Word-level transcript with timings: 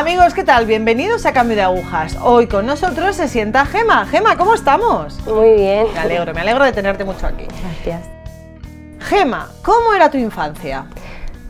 Amigos, 0.00 0.32
¿qué 0.32 0.44
tal? 0.44 0.64
Bienvenidos 0.64 1.26
a 1.26 1.34
Cambio 1.34 1.56
de 1.56 1.62
Agujas. 1.62 2.16
Hoy 2.22 2.46
con 2.46 2.64
nosotros 2.64 3.16
se 3.16 3.28
sienta 3.28 3.66
Gema. 3.66 4.06
Gema, 4.06 4.34
¿cómo 4.38 4.54
estamos? 4.54 5.20
Muy 5.26 5.52
bien. 5.52 5.88
Me 5.92 5.98
alegro, 5.98 6.32
me 6.32 6.40
alegro 6.40 6.64
de 6.64 6.72
tenerte 6.72 7.04
mucho 7.04 7.26
aquí. 7.26 7.44
Gracias. 7.62 8.08
Gema, 8.98 9.50
¿cómo 9.62 9.92
era 9.92 10.10
tu 10.10 10.16
infancia? 10.16 10.86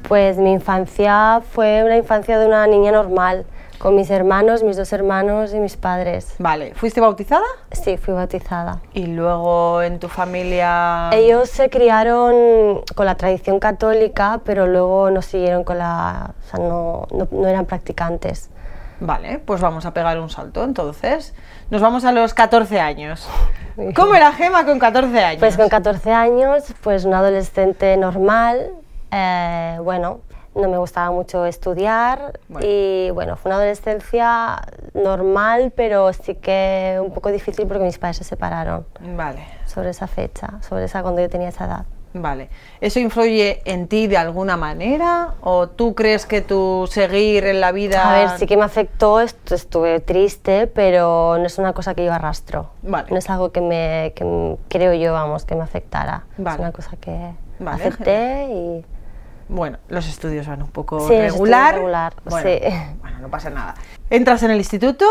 Pues 0.09 0.37
mi 0.37 0.51
infancia 0.51 1.43
fue 1.53 1.85
una 1.85 1.97
infancia 1.97 2.41
de 2.41 2.47
una 2.47 2.67
niña 2.67 2.91
normal, 2.91 3.47
con 3.81 3.97
mis 3.97 4.11
hermanos, 4.11 4.63
mis 4.63 4.77
dos 4.77 4.93
hermanos 4.93 5.55
y 5.55 5.59
mis 5.59 5.79
padres. 5.79 6.35
Vale, 6.39 6.75
¿fuiste 6.75 7.01
bautizada? 7.01 7.47
Sí, 7.73 7.97
fui 7.97 8.13
bautizada. 8.13 8.83
Y 8.93 9.07
luego 9.07 9.81
en 9.81 9.99
tu 9.99 10.09
familia... 10.09 11.09
Ellos 11.15 11.49
se 11.49 11.71
criaron 11.71 12.83
con 12.95 13.07
la 13.07 13.15
tradición 13.15 13.59
católica, 13.59 14.43
pero 14.45 14.67
luego 14.67 15.11
no 15.11 15.23
siguieron 15.23 15.65
con 15.65 15.79
la... 15.79 16.35
O 16.39 16.51
sea, 16.51 16.61
no, 16.61 17.07
no, 17.11 17.27
no 17.31 17.49
eran 17.49 17.65
practicantes. 17.65 18.51
Vale, 19.01 19.39
pues 19.39 19.63
vamos 19.63 19.87
a 19.87 19.95
pegar 19.95 20.21
un 20.21 20.29
salto 20.29 20.63
entonces. 20.63 21.35
Nos 21.71 21.81
vamos 21.81 22.05
a 22.05 22.13
los 22.13 22.35
14 22.35 22.81
años. 22.81 23.27
¿Cómo 23.97 24.15
era 24.15 24.31
Gema 24.33 24.67
con 24.67 24.79
14 24.79 25.25
años? 25.25 25.41
Pues 25.41 25.57
con 25.57 25.71
14 25.71 26.13
años, 26.13 26.75
pues 26.83 27.07
una 27.07 27.21
adolescente 27.21 27.97
normal, 27.97 28.73
eh, 29.11 29.79
bueno, 29.83 30.21
no 30.55 30.69
me 30.69 30.79
gustaba 30.79 31.11
mucho 31.11 31.47
estudiar 31.47 32.41
Bueno. 32.49 32.67
y 32.69 33.11
bueno, 33.13 33.37
fue 33.37 33.51
una 33.51 33.57
adolescencia 33.57 34.61
normal, 34.95 35.73
pero 35.77 36.13
sí 36.13 36.35
que 36.35 36.99
un 37.05 37.13
poco 37.13 37.31
difícil 37.31 37.67
porque 37.67 37.85
mis 37.85 37.99
padres 37.99 38.17
se 38.19 38.25
separaron 38.25 38.85
Vale, 39.17 39.45
sobre 39.67 39.91
esa 39.91 40.07
fecha, 40.07 40.61
sobre 40.69 40.85
esa 40.85 41.03
cuando 41.03 41.21
yo 41.21 41.29
tenía 41.29 41.49
esa 41.51 41.67
edad. 41.67 41.85
vale. 42.13 42.49
¿Eso 42.81 42.99
influye 42.99 43.63
en 43.65 43.87
ti 43.87 44.09
de 44.09 44.17
alguna 44.17 44.57
manera? 44.57 45.35
¿O 45.43 45.69
tú 45.69 45.95
crees 45.95 46.27
que 46.27 46.41
tu 46.41 46.89
seguir 46.91 47.47
en 47.47 47.61
la 47.61 47.71
vida... 47.71 48.11
A 48.11 48.15
ver, 48.19 48.39
sí 48.39 48.47
que 48.47 48.57
me 48.57 48.65
afectó, 48.65 49.21
est- 49.21 49.53
estuve 49.53 50.01
triste, 50.01 50.67
pero 50.67 51.37
no 51.39 51.47
es 51.47 51.59
una 51.59 51.73
cosa 51.73 51.95
que 51.95 52.05
yo 52.05 52.13
arrastro. 52.13 52.71
Vale. 52.83 53.07
No 53.13 53.19
es 53.19 53.31
algo 53.31 53.53
que 53.53 53.61
me, 53.61 54.13
que 54.17 54.57
creo 54.69 54.93
yo, 54.95 55.13
vamos, 55.13 55.45
que 55.45 55.55
me 55.55 55.63
afectara. 55.63 56.25
Vale. 56.37 56.55
Es 56.55 56.61
una 56.61 56.73
cosa 56.73 56.97
que 57.01 57.35
Vale, 57.61 57.77
acepté 57.85 58.47
y... 58.51 58.85
Bueno, 59.53 59.79
los 59.89 60.07
estudios 60.09 60.47
van 60.47 60.63
un 60.63 60.71
poco 60.71 61.01
Sí, 61.09 61.15
regular. 61.19 61.75
regular, 61.75 62.13
bueno, 62.25 62.49
sí. 62.49 62.61
bueno, 63.01 63.19
no 63.19 63.29
pasa 63.29 63.51
nada. 63.51 63.75
Entras 64.09 64.45
en 64.45 64.53
el 64.53 64.59
instituto 64.59 65.05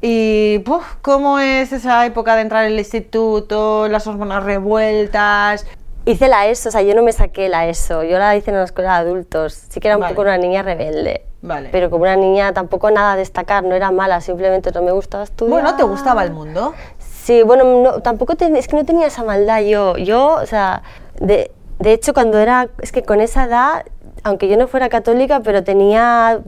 y 0.00 0.58
puf, 0.60 0.84
¿cómo 1.02 1.38
es 1.38 1.72
esa 1.72 2.04
época 2.04 2.34
de 2.34 2.42
entrar 2.42 2.64
en 2.66 2.72
el 2.72 2.78
instituto, 2.80 3.86
las 3.86 4.08
hormonas 4.08 4.42
revueltas? 4.42 5.66
Hice 6.04 6.26
la 6.26 6.48
ESO, 6.48 6.70
o 6.70 6.72
sea, 6.72 6.82
yo 6.82 6.94
no 6.96 7.02
me 7.04 7.12
saqué 7.12 7.48
la 7.48 7.68
ESO, 7.68 8.02
yo 8.02 8.18
la 8.18 8.34
hice 8.34 8.50
en 8.50 8.56
la 8.56 8.64
escuela 8.64 8.94
de 8.94 9.08
adultos. 9.08 9.52
Sí 9.68 9.78
que 9.78 9.86
era 9.88 9.96
un 9.96 10.00
Vale. 10.02 10.14
poco 10.14 10.22
una 10.22 10.36
niña 10.38 10.62
rebelde. 10.62 11.24
Vale. 11.40 11.68
Pero 11.70 11.90
como 11.90 12.02
una 12.02 12.16
niña 12.16 12.52
tampoco 12.52 12.90
nada 12.90 13.12
a 13.12 13.16
destacar, 13.16 13.62
no 13.62 13.76
era 13.76 13.92
mala, 13.92 14.20
simplemente 14.20 14.72
no 14.72 14.82
me 14.82 14.90
gustaba 14.90 15.22
estudiar. 15.22 15.52
Bueno, 15.62 15.76
¿te 15.76 15.84
gustaba 15.84 16.24
el 16.24 16.32
mundo? 16.32 16.74
Sí, 16.98 17.42
bueno, 17.42 17.62
no, 17.82 18.00
tampoco 18.00 18.34
es 18.40 18.66
que 18.68 18.76
no 18.76 18.84
tenía 18.84 19.06
esa 19.06 19.22
maldad 19.22 19.60
yo. 19.60 19.96
Yo, 19.98 20.34
o 20.42 20.46
sea, 20.46 20.82
de, 21.20 21.52
de 21.78 21.92
hecho 21.92 22.12
cuando 22.14 22.38
era, 22.38 22.68
es 22.80 22.92
que 22.92 23.02
con 23.02 23.20
esa 23.20 23.44
edad, 23.44 23.84
aunque 24.24 24.48
yo 24.48 24.56
no 24.56 24.66
fuera 24.68 24.88
católica, 24.88 25.40
pero 25.40 25.62
tenía 25.64 26.40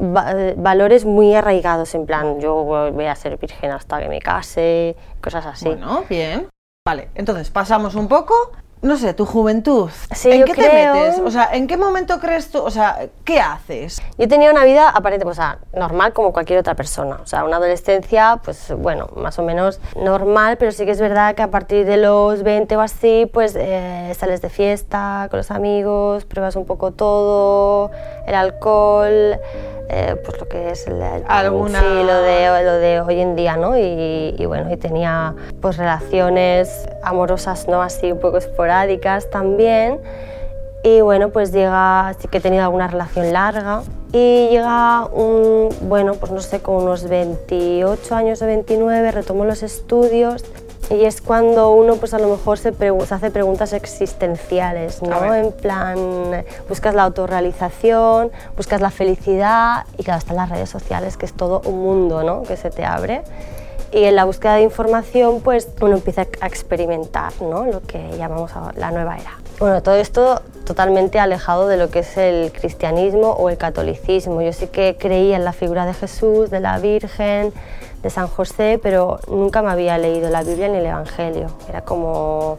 va- 0.00 0.34
valores 0.56 1.04
muy 1.04 1.34
arraigados, 1.34 1.94
en 1.94 2.06
plan, 2.06 2.40
yo 2.40 2.54
voy 2.64 3.04
a 3.06 3.14
ser 3.14 3.36
virgen 3.38 3.70
hasta 3.70 4.00
que 4.00 4.08
me 4.08 4.20
case, 4.20 4.96
cosas 5.22 5.44
así. 5.46 5.66
Bueno, 5.66 6.04
bien. 6.08 6.48
Vale, 6.86 7.10
entonces 7.14 7.50
pasamos 7.50 7.94
un 7.94 8.08
poco, 8.08 8.52
no 8.82 8.96
sé, 8.96 9.14
tu 9.14 9.26
juventud. 9.26 9.90
Sí, 10.14 10.30
¿En 10.30 10.40
yo 10.40 10.46
qué 10.46 10.54
te 10.54 10.72
metes? 10.72 11.18
O 11.18 11.30
sea, 11.30 11.48
¿en 11.52 11.66
qué 11.66 11.76
momento 11.76 12.20
crees 12.20 12.50
tú? 12.50 12.62
O 12.62 12.70
sea, 12.70 13.08
¿qué 13.24 13.40
haces? 13.40 14.00
Yo 14.16 14.28
tenía 14.28 14.50
una 14.50 14.64
vida 14.64 14.88
aparente, 14.88 15.26
o 15.26 15.34
sea, 15.34 15.58
normal 15.72 16.12
como 16.12 16.32
cualquier 16.32 16.58
otra 16.60 16.74
persona. 16.74 17.18
O 17.22 17.26
sea, 17.26 17.44
una 17.44 17.56
adolescencia, 17.56 18.40
pues 18.44 18.72
bueno, 18.76 19.08
más 19.16 19.38
o 19.38 19.42
menos 19.42 19.80
normal, 19.96 20.58
pero 20.58 20.72
sí 20.72 20.84
que 20.84 20.92
es 20.92 21.00
verdad 21.00 21.34
que 21.34 21.42
a 21.42 21.50
partir 21.50 21.86
de 21.86 21.96
los 21.96 22.42
20 22.42 22.76
o 22.76 22.80
así, 22.80 23.28
pues 23.32 23.54
eh, 23.56 24.14
sales 24.16 24.42
de 24.42 24.48
fiesta 24.48 25.26
con 25.30 25.38
los 25.38 25.50
amigos, 25.50 26.24
pruebas 26.24 26.56
un 26.56 26.64
poco 26.64 26.92
todo, 26.92 27.90
el 28.26 28.34
alcohol, 28.34 29.38
eh, 29.88 30.16
pues 30.24 30.38
lo 30.40 30.48
que 30.48 30.70
es 30.70 30.86
el, 30.86 31.00
Alguna- 31.26 31.80
sí, 31.80 31.86
lo 31.86 32.14
de, 32.22 32.62
lo 32.64 32.72
de 32.74 33.00
hoy 33.00 33.20
en 33.20 33.36
día, 33.36 33.56
¿no? 33.56 33.76
Y, 33.76 34.34
y 34.38 34.46
bueno, 34.46 34.70
y 34.72 34.76
tenía 34.76 35.34
pues 35.60 35.76
relaciones 35.76 36.86
amorosas, 37.02 37.66
¿no? 37.68 37.82
Así 37.82 38.12
un 38.12 38.20
poco 38.20 38.36
esporádicas 38.38 39.30
también. 39.30 39.98
Y 40.84 41.00
bueno, 41.00 41.30
pues 41.30 41.52
llega, 41.52 42.14
sí 42.20 42.28
que 42.28 42.38
he 42.38 42.40
tenido 42.40 42.62
alguna 42.64 42.86
relación 42.86 43.32
larga. 43.32 43.82
Y 44.12 44.48
llega 44.50 45.06
un, 45.06 45.68
bueno, 45.82 46.14
pues 46.14 46.32
no 46.32 46.40
sé, 46.40 46.60
con 46.60 46.76
unos 46.76 47.08
28 47.08 48.14
años 48.14 48.40
o 48.42 48.46
29, 48.46 49.10
retomo 49.10 49.44
los 49.44 49.62
estudios. 49.62 50.44
Y 50.90 51.04
es 51.04 51.20
cuando 51.20 51.70
uno, 51.72 51.96
pues 51.96 52.14
a 52.14 52.18
lo 52.18 52.28
mejor 52.28 52.58
se, 52.58 52.72
hace 53.10 53.30
preguntas 53.30 53.74
existenciales, 53.74 55.02
¿no? 55.02 55.34
En 55.34 55.52
plan, 55.52 55.96
buscas 56.66 56.94
la 56.94 57.02
autorrealización, 57.02 58.30
buscas 58.56 58.80
la 58.80 58.90
felicidad 58.90 59.84
y 59.98 60.04
claro, 60.04 60.18
están 60.18 60.36
las 60.36 60.48
redes 60.48 60.70
sociales, 60.70 61.18
que 61.18 61.26
es 61.26 61.34
todo 61.34 61.60
un 61.66 61.82
mundo, 61.82 62.22
¿no? 62.22 62.42
Que 62.42 62.56
se 62.56 62.70
te 62.70 62.86
abre. 62.86 63.22
Y 63.92 64.04
en 64.04 64.16
la 64.16 64.24
búsqueda 64.24 64.54
de 64.54 64.62
información, 64.62 65.42
pues 65.42 65.68
uno 65.80 65.96
empieza 65.96 66.26
a 66.40 66.46
experimentar, 66.46 67.32
¿no? 67.42 67.66
Lo 67.66 67.82
que 67.82 68.16
llamamos 68.16 68.52
la 68.76 68.90
nueva 68.90 69.16
era. 69.16 69.47
Bueno, 69.58 69.82
todo 69.82 69.96
esto 69.96 70.40
totalmente 70.64 71.18
alejado 71.18 71.66
de 71.66 71.76
lo 71.76 71.90
que 71.90 72.00
es 72.00 72.16
el 72.16 72.52
cristianismo 72.52 73.30
o 73.32 73.48
el 73.48 73.56
catolicismo. 73.56 74.40
Yo 74.42 74.52
sí 74.52 74.68
que 74.68 74.96
creía 74.98 75.36
en 75.36 75.44
la 75.44 75.52
figura 75.52 75.84
de 75.86 75.94
Jesús, 75.94 76.50
de 76.50 76.60
la 76.60 76.78
Virgen, 76.78 77.52
de 78.02 78.10
San 78.10 78.28
José, 78.28 78.78
pero 78.80 79.18
nunca 79.28 79.62
me 79.62 79.70
había 79.70 79.98
leído 79.98 80.30
la 80.30 80.42
Biblia 80.44 80.68
ni 80.68 80.76
el 80.78 80.86
Evangelio. 80.86 81.48
Era 81.68 81.80
como, 81.80 82.58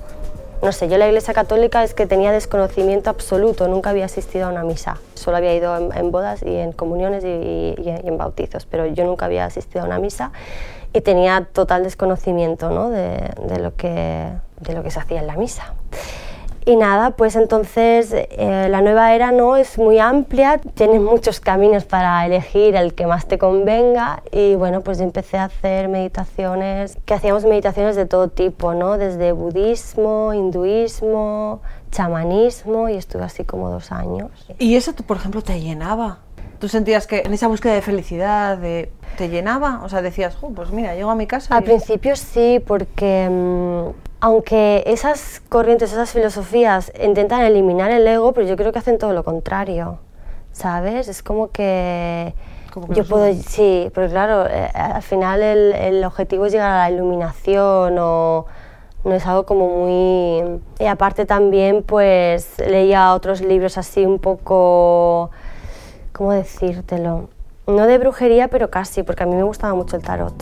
no 0.61 0.71
sé, 0.73 0.89
yo 0.89 0.97
la 0.97 1.07
Iglesia 1.07 1.33
Católica 1.33 1.83
es 1.85 1.93
que 1.93 2.05
tenía 2.05 2.33
desconocimiento 2.33 3.09
absoluto, 3.09 3.69
nunca 3.69 3.91
había 3.91 4.03
asistido 4.05 4.47
a 4.47 4.49
una 4.49 4.63
misa. 4.63 4.97
Solo 5.13 5.37
había 5.37 5.53
ido 5.55 5.77
en, 5.77 5.95
en 5.95 6.11
bodas 6.11 6.43
y 6.43 6.53
en 6.53 6.73
comuniones 6.73 7.23
y, 7.23 7.27
y- 7.27 7.75
y 7.77 8.07
en 8.07 8.17
bautizos, 8.17 8.65
pero 8.65 8.85
yo 8.87 9.05
nunca 9.05 9.25
había 9.27 9.45
asistido 9.45 9.83
a 9.83 9.85
una 9.85 9.99
misa 9.99 10.33
y 10.91 10.99
tenía 10.99 11.47
total 11.53 11.83
desconocimiento 11.83 12.69
¿no? 12.71 12.89
de, 12.89 13.31
de 13.47 13.59
lo 13.59 13.73
que, 13.75 14.27
de 14.59 14.73
lo 14.73 14.83
que 14.83 14.91
se 14.91 14.99
hacía 14.99 15.21
en 15.21 15.27
la 15.27 15.37
misa. 15.37 15.73
Y 16.65 16.75
nada, 16.75 17.11
pues 17.11 17.35
entonces 17.35 18.11
eh, 18.13 18.67
la 18.69 18.81
nueva 18.81 19.15
era 19.15 19.31
no 19.31 19.55
es 19.55 19.77
muy 19.77 19.97
amplia, 19.99 20.59
tienes 20.75 21.01
muchos 21.01 21.39
caminos 21.39 21.85
para 21.85 22.25
elegir 22.25 22.75
el 22.75 22.93
que 22.93 23.07
más 23.07 23.25
te 23.27 23.37
convenga 23.37 24.21
y 24.31 24.55
bueno, 24.55 24.81
pues 24.81 24.97
yo 24.99 25.03
empecé 25.05 25.37
a 25.37 25.45
hacer 25.45 25.87
meditaciones, 25.87 26.97
que 27.05 27.13
hacíamos 27.13 27.45
meditaciones 27.45 27.95
de 27.95 28.05
todo 28.05 28.27
tipo, 28.27 28.73
¿no? 28.73 28.97
Desde 28.97 29.31
budismo, 29.31 30.33
hinduismo, 30.33 31.61
chamanismo 31.91 32.89
y 32.89 32.95
estuve 32.95 33.23
así 33.23 33.43
como 33.45 33.69
dos 33.69 33.91
años. 33.91 34.29
¿Y 34.59 34.75
eso, 34.75 34.93
por 34.93 35.17
ejemplo, 35.17 35.41
te 35.41 35.59
llenaba? 35.59 36.19
¿Tú 36.59 36.67
sentías 36.67 37.07
que 37.07 37.21
en 37.25 37.33
esa 37.33 37.47
búsqueda 37.47 37.73
de 37.73 37.81
felicidad 37.81 38.57
de- 38.57 38.91
te 39.17 39.29
llenaba? 39.29 39.81
O 39.83 39.89
sea, 39.89 40.01
decías, 40.01 40.35
"Jo, 40.35 40.49
pues 40.49 40.71
mira, 40.71 40.93
llego 40.93 41.09
a 41.09 41.15
mi 41.15 41.25
casa 41.25 41.55
Al 41.55 41.63
y- 41.63 41.65
principio 41.67 42.15
sí, 42.17 42.61
porque 42.65 43.27
mm, 43.31 44.08
aunque 44.21 44.83
esas 44.85 45.41
corrientes, 45.49 45.91
esas 45.91 46.11
filosofías 46.11 46.91
intentan 47.03 47.41
eliminar 47.41 47.91
el 47.91 48.07
ego, 48.07 48.33
pero 48.33 48.47
yo 48.47 48.55
creo 48.57 48.71
que 48.71 48.79
hacen 48.79 48.97
todo 48.97 49.13
lo 49.13 49.23
contrario, 49.23 49.99
¿sabes? 50.51 51.07
Es 51.07 51.23
como 51.23 51.49
que 51.51 52.33
Como 52.73 52.87
que 52.87 52.95
yo 52.95 53.05
puedo, 53.05 53.31
sí, 53.33 53.89
pero 53.93 54.09
claro, 54.09 54.45
eh, 54.47 54.69
al 54.73 55.01
final 55.01 55.41
el, 55.41 55.73
el 55.73 56.03
objetivo 56.03 56.45
es 56.45 56.51
llegar 56.51 56.71
a 56.71 56.89
la 56.89 56.91
iluminación 56.91 57.97
o 57.99 58.45
no 59.05 59.13
es 59.13 59.25
algo 59.25 59.45
como 59.45 59.69
muy... 59.69 60.59
Y 60.79 60.85
aparte 60.85 61.25
también 61.25 61.83
pues 61.83 62.59
leía 62.59 63.13
otros 63.13 63.39
libros 63.41 63.77
así 63.77 64.05
un 64.05 64.19
poco, 64.19 65.31
¿cómo 66.11 66.33
decírtelo? 66.33 67.29
No 67.67 67.87
de 67.87 67.97
brujería, 67.97 68.49
pero 68.49 68.69
casi, 68.69 69.03
porque 69.03 69.23
a 69.23 69.25
mí 69.25 69.35
me 69.35 69.43
gustaba 69.43 69.73
mucho 69.73 69.95
el 69.95 70.03
tarot. 70.03 70.33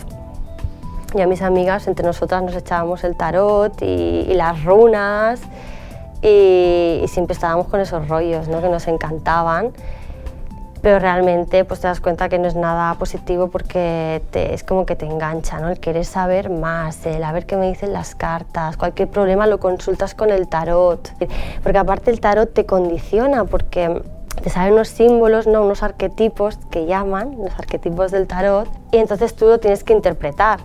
Y 1.16 1.22
a 1.22 1.28
mis 1.28 1.42
amigas, 1.42 1.88
entre 1.88 2.06
nosotras 2.06 2.44
nos 2.44 2.56
echábamos 2.56 3.04
el 3.04 3.16
tarot 3.16 3.82
y, 3.82 4.34
las 4.34 4.64
runas 4.64 5.40
y, 6.22 7.04
siempre 7.08 7.34
estábamos 7.34 7.68
con 7.68 7.80
esos 7.80 8.08
rollos 8.10 8.48
¿no? 8.48 8.62
que 8.62 8.70
nos 8.70 8.88
encantaban. 8.88 9.72
Pero 10.82 11.00
realmente 11.00 11.66
pues 11.66 11.80
te 11.80 11.88
das 11.88 12.00
cuenta 12.02 12.30
que 12.30 12.38
no 12.38 12.48
es 12.48 12.56
nada 12.56 12.94
positivo 12.96 13.48
porque 13.48 14.22
es 14.34 14.64
como 14.64 14.86
que 14.86 14.96
te 14.96 15.06
engancha, 15.06 15.60
¿no? 15.60 15.70
El 15.70 15.80
querer 15.80 16.06
saber 16.06 16.52
más, 16.52 17.04
el 17.06 17.24
a 17.24 17.32
ver 17.32 17.48
qué 17.48 17.58
me 17.58 17.68
dicen 17.68 17.94
las 17.94 18.14
cartas, 18.14 18.78
cualquier 18.78 19.10
problema 19.10 19.48
lo 19.48 19.60
consultas 19.60 20.14
con 20.14 20.30
el 20.30 20.48
tarot. 20.48 21.12
Porque 21.64 21.78
aparte 21.78 22.12
el 22.12 22.20
tarot 22.20 22.54
te 22.54 22.68
condiciona 22.68 23.46
porque 23.46 24.04
te 24.42 24.50
salen 24.50 24.74
unos 24.74 24.90
símbolos, 24.90 25.48
¿no? 25.48 25.64
unos 25.64 25.82
arquetipos 25.82 26.58
que 26.70 26.86
llaman, 26.86 27.36
los 27.44 27.58
arquetipos 27.58 28.12
del 28.12 28.28
tarot, 28.28 28.70
y 28.92 28.98
entonces 28.98 29.36
tú 29.36 29.46
lo 29.46 29.60
tienes 29.60 29.84
que 29.84 29.94
interpretar. 29.94 30.60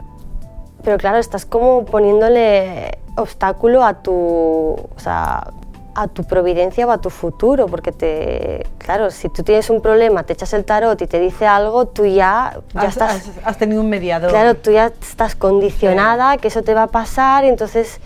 Pero 0.84 0.99
claro, 0.99 1.19
estás 1.19 1.46
como 1.46 1.84
poniéndole 1.84 2.99
obstáculo 3.17 3.84
a 3.84 4.02
tu, 4.02 4.12
o 4.14 4.99
sea, 4.99 5.46
a 5.94 6.08
tu 6.08 6.25
providencia 6.25 6.87
o 6.87 6.90
a 6.90 6.99
tu 6.99 7.11
futuro, 7.11 7.67
porque 7.67 7.93
te, 7.93 8.67
claro, 8.79 9.11
si 9.11 9.29
tú 9.29 9.43
tienes 9.43 9.69
un 9.70 9.81
problema, 9.82 10.23
te 10.25 10.32
echas 10.32 10.52
el 10.55 10.64
tarot 10.64 11.00
y 11.02 11.06
te 11.06 11.20
dice 11.20 11.46
algo, 11.46 11.87
tú 11.87 12.06
ya, 12.06 12.58
ya 12.75 12.81
has, 12.81 12.88
estás... 12.88 13.11
has- 13.29 13.31
has 13.44 13.58
tenido 13.58 13.82
un 13.82 13.90
mediador. 13.90 14.31
Claro, 14.31 14.55
tú 14.56 14.70
ya 14.73 14.87
estás 14.87 15.37
condicionada, 15.37 16.38
que 16.38 16.49
eso 16.49 16.62
te 16.62 16.73
va 16.75 16.84
a 16.84 16.87
pasar, 16.88 17.44
y 17.44 17.49
entonces 17.49 18.00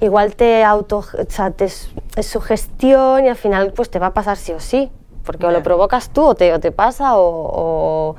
igual 0.00 0.34
te 0.34 0.64
auto, 0.64 0.98
o 0.98 1.30
sea, 1.30 1.50
te 1.52 1.66
es, 1.66 1.90
es 2.16 2.26
sugestión 2.26 3.24
y 3.24 3.28
al 3.28 3.36
final 3.36 3.72
pues 3.72 3.88
te 3.90 3.98
va 4.00 4.08
a 4.08 4.14
pasar 4.14 4.36
sí 4.36 4.52
o 4.52 4.60
sí, 4.60 4.90
porque 5.24 5.46
o 5.46 5.50
lo 5.50 5.62
provocas 5.62 6.10
tú 6.10 6.24
o 6.24 6.34
te, 6.34 6.52
o 6.52 6.58
te 6.60 6.72
pasa 6.72 7.16
o, 7.18 7.22
o- 7.22 8.16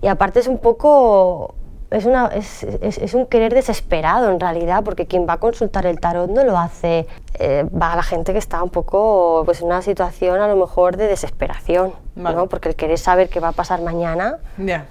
y 0.00 0.06
aparte 0.06 0.38
es 0.40 0.46
un 0.48 0.58
poco 0.58 1.54
es, 1.92 2.04
una, 2.06 2.26
es, 2.28 2.62
es- 2.64 2.98
es 2.98 3.14
un 3.14 3.26
querer 3.26 3.54
desesperado 3.54 4.30
en 4.30 4.40
realidad, 4.40 4.82
porque 4.84 5.06
quien 5.06 5.26
va 5.28 5.34
a 5.34 5.38
consultar 5.38 5.86
el 5.86 6.00
tarot 6.00 6.30
no 6.30 6.44
lo 6.44 6.58
hace, 6.58 7.06
eh, 7.38 7.64
va 7.70 7.92
a 7.92 7.96
la 7.96 8.02
gente 8.02 8.32
que 8.32 8.38
está 8.38 8.62
un 8.62 8.70
poco 8.70 9.42
pues, 9.44 9.60
en 9.60 9.66
una 9.66 9.82
situación 9.82 10.40
a 10.40 10.48
lo 10.48 10.56
mejor 10.56 10.96
de 10.96 11.06
desesperación, 11.06 11.92
Vale. 12.16 12.36
¿no? 12.36 12.46
porque 12.48 12.68
el 12.70 12.76
querer 12.76 12.98
saber 12.98 13.28
qué 13.28 13.40
va 13.40 13.48
a 13.48 13.52
pasar 13.52 13.80
mañana, 13.82 14.38
Ya. 14.58 14.86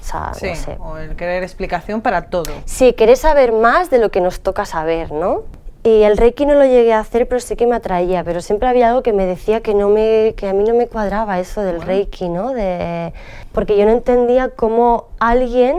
o 0.00 0.04
sea, 0.04 0.32
Sí, 0.34 0.48
no 0.50 0.54
sé. 0.56 0.76
o 0.80 0.98
el 0.98 1.16
querer 1.16 1.42
explicación 1.42 2.00
para 2.00 2.26
todo. 2.30 2.52
Sí, 2.64 2.92
querés 2.92 3.20
saber 3.20 3.52
más 3.52 3.90
de 3.90 3.98
lo 3.98 4.10
que 4.10 4.20
nos 4.20 4.40
toca 4.40 4.64
saber, 4.64 5.12
¿no? 5.12 5.42
Y 5.86 6.02
el 6.04 6.16
Reiki 6.16 6.46
no 6.46 6.54
lo 6.54 6.64
llegué 6.64 6.94
a 6.94 7.00
hacer, 7.00 7.28
pero 7.28 7.40
sí 7.40 7.56
que 7.56 7.66
me 7.66 7.74
atraía, 7.76 8.24
pero 8.24 8.40
siempre 8.40 8.68
había 8.68 8.88
algo 8.88 9.02
que 9.02 9.12
me 9.12 9.26
decía 9.26 9.60
que, 9.60 9.74
no 9.74 9.90
me, 9.90 10.32
que 10.34 10.48
a 10.48 10.54
mí 10.54 10.64
no 10.64 10.72
me 10.74 10.86
cuadraba 10.86 11.38
eso 11.40 11.60
del 11.60 11.82
Reiki, 11.82 12.30
¿no? 12.30 12.54
De, 12.54 13.12
porque 13.52 13.76
yo 13.76 13.84
no 13.84 13.90
entendía 13.92 14.48
cómo 14.48 15.08
alguien 15.20 15.76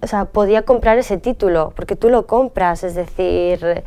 o 0.00 0.06
sea, 0.06 0.26
podía 0.26 0.62
comprar 0.62 0.98
ese 0.98 1.18
título, 1.18 1.72
porque 1.74 1.96
tú 1.96 2.10
lo 2.10 2.26
compras, 2.26 2.84
es 2.84 2.94
decir, 2.94 3.84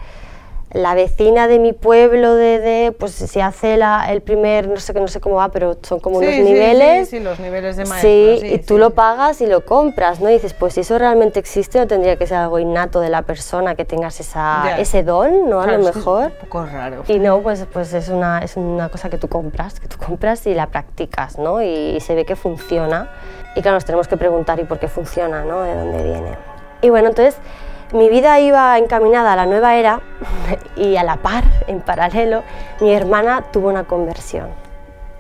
la 0.72 0.94
vecina 0.94 1.48
de 1.48 1.58
mi 1.58 1.74
pueblo 1.74 2.36
de, 2.36 2.60
de, 2.60 2.92
pues 2.92 3.12
se 3.14 3.42
hace 3.42 3.76
la, 3.76 4.12
el 4.12 4.22
primer, 4.22 4.68
no 4.68 4.78
sé, 4.78 4.94
no 4.94 5.08
sé 5.08 5.20
cómo 5.20 5.36
va, 5.38 5.50
pero 5.50 5.78
son 5.82 6.00
como 6.00 6.20
Sí, 6.20 6.26
unos 6.26 6.36
sí, 6.36 6.44
niveles. 6.44 7.10
Sí, 7.10 7.18
sí, 7.18 7.24
los 7.24 7.40
niveles 7.40 7.76
de 7.76 7.86
maestro. 7.86 8.10
Sí, 8.10 8.40
y 8.44 8.60
tú 8.60 8.78
lo 8.78 8.92
pagas 8.92 9.42
y 9.42 9.48
lo 9.48 9.66
compras, 9.66 10.20
¿no? 10.20 10.30
Y 10.30 10.34
dices, 10.34 10.54
pues 10.54 10.76
si 10.76 10.82
eso 10.82 10.98
realmente 11.00 11.40
existe, 11.40 11.80
no 11.80 11.88
tendría 11.88 12.18
que 12.18 12.28
ser 12.28 12.38
algo 12.38 12.60
innato 12.60 13.00
de 13.00 13.10
la 13.10 13.24
persona 13.24 13.74
que 13.74 13.84
tengas 13.84 14.20
esa, 14.20 14.80
ese 14.80 15.04
don, 15.04 15.50
¿no? 15.50 15.62
A 15.62 15.66
lo 15.68 15.80
que 15.80 15.90
es 15.90 15.96
mejor. 15.96 16.26
un 16.26 16.32
poco 16.42 16.66
raro. 16.66 17.04
Y 17.08 17.18
no, 17.18 17.40
pues, 17.42 17.66
pues 17.72 17.94
es, 17.94 18.10
una, 18.10 18.40
es 18.40 18.56
una 18.56 18.90
cosa 18.90 19.10
que 19.10 19.18
tú 19.18 19.28
compras, 19.28 19.80
que 19.80 19.88
tú 19.88 19.98
compras 19.98 20.46
y 20.46 20.54
la 20.54 20.68
practicas, 20.68 21.40
¿no? 21.40 21.64
Y, 21.64 22.00
se 22.00 22.16
ve 22.16 22.26
que 22.26 22.36
funciona. 22.36 23.10
Y 23.56 23.62
claro, 23.62 23.76
nos 23.76 23.86
tenemos 23.86 24.08
que 24.08 24.18
preguntar, 24.18 24.60
¿y 24.60 24.64
por 24.64 24.80
qué 24.80 24.88
funciona, 24.88 25.44
¿no? 25.44 25.64
¿De 25.64 25.76
dónde 25.76 26.04
viene? 26.04 26.38
Y 26.82 26.90
bueno, 26.90 27.10
entonces 27.10 27.36
mi 27.94 28.10
vida 28.10 28.40
iba 28.40 28.78
encaminada 28.78 29.34
a 29.34 29.36
la 29.36 29.46
nueva 29.46 29.76
era 29.76 30.02
y 30.76 30.96
a 30.96 31.04
la 31.04 31.18
par, 31.18 31.44
en 31.68 31.82
paralelo, 31.82 32.44
mi 32.82 32.94
hermana 32.94 33.46
tuvo 33.52 33.70
una 33.70 33.86
conversión 33.86 34.50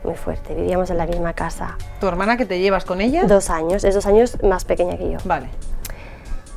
muy 0.03 0.15
fuerte. 0.15 0.53
Vivíamos 0.53 0.89
en 0.89 0.97
la 0.97 1.05
misma 1.05 1.33
casa. 1.33 1.77
¿Tu 1.99 2.07
hermana 2.07 2.37
que 2.37 2.45
te 2.45 2.59
llevas 2.59 2.85
con 2.85 3.01
ella? 3.01 3.23
Dos 3.25 3.49
años, 3.49 3.83
es 3.83 3.95
dos 3.95 4.05
años 4.05 4.41
más 4.43 4.65
pequeña 4.65 4.97
que 4.97 5.11
yo. 5.11 5.17
Vale. 5.25 5.49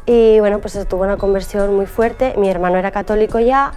Y 0.06 0.40
bueno, 0.40 0.58
pues 0.58 0.78
tuvo 0.88 1.04
una 1.04 1.16
conversión 1.16 1.74
muy 1.74 1.86
fuerte. 1.86 2.34
Mi 2.36 2.48
hermano 2.48 2.76
era 2.76 2.90
católico 2.90 3.38
ya, 3.38 3.72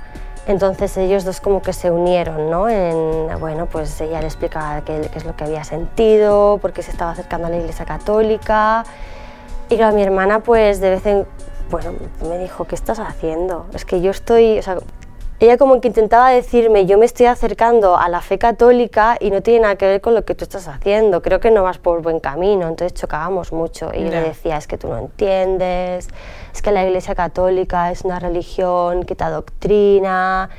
entonces 0.48 0.96
ellos 0.98 1.24
dos 1.24 1.40
como 1.40 1.62
que 1.62 1.74
se 1.74 1.92
unieron, 1.92 2.50
¿no? 2.50 2.68
En, 2.68 3.40
bueno, 3.40 3.68
pues 3.68 4.00
ella 4.02 4.20
le 4.22 4.28
explicaba 4.28 4.82
qué, 4.82 5.10
qué 5.12 5.18
es 5.18 5.26
lo 5.26 5.36
que 5.36 5.44
había 5.44 5.64
sentido, 5.64 6.58
por 6.62 6.74
qué 6.74 6.82
se 6.82 6.92
estaba 6.92 7.12
acercando 7.12 7.48
a 7.48 7.50
la 7.50 7.58
iglesia 7.58 7.86
católica. 7.86 8.84
Y 9.70 9.78
claro, 9.78 9.96
mi 9.96 10.04
hermana 10.04 10.40
pues 10.40 10.80
de 10.80 10.90
vez 10.92 11.06
en 11.06 11.26
bueno, 11.70 11.92
me 12.28 12.38
dijo, 12.38 12.66
¿qué 12.66 12.76
estás 12.76 13.00
haciendo? 13.00 13.66
Es 13.74 13.86
que 13.86 14.02
yo 14.02 14.12
estoy, 14.12 14.60
o 14.60 14.62
sea, 14.62 14.78
ella 15.40 15.58
como 15.58 15.82
que 15.82 15.88
intentaba 15.90 16.30
decirme, 16.30 16.86
yo 16.86 16.98
me 16.98 17.06
estoy 17.06 17.26
acercando 17.26 17.98
a 17.98 18.08
la 18.08 18.22
fe 18.22 18.38
católica 18.38 19.18
y 19.20 19.32
no 19.32 19.42
tiene 19.42 19.62
nada 19.62 19.76
que 19.76 19.86
ver 19.86 20.00
con 20.02 20.14
lo 20.14 20.24
que 20.24 20.34
tú 20.36 20.44
estás 20.46 20.68
haciendo, 20.68 21.22
creo 21.22 21.40
que 21.42 21.52
no 21.52 21.64
vas 21.64 21.78
por 21.78 22.02
buen 22.02 22.20
camino, 22.22 22.68
entonces 22.68 22.94
chocábamos 22.94 23.52
mucho 23.52 23.92
y 23.94 24.04
yo 24.06 24.12
Ya. 24.12 24.22
le 24.22 24.28
decía, 24.30 24.56
es 24.58 24.68
que 24.68 24.78
tú 24.78 24.88
no 24.88 24.98
entiendes, 24.98 26.08
es 26.54 26.62
que 26.62 26.72
la 26.72 26.86
iglesia 26.86 27.16
católica 27.16 27.92
es 27.92 28.04
una 28.04 28.20
religión 28.20 29.04
que 29.04 29.16
te 29.16 29.24
adoctrina, 29.26 30.50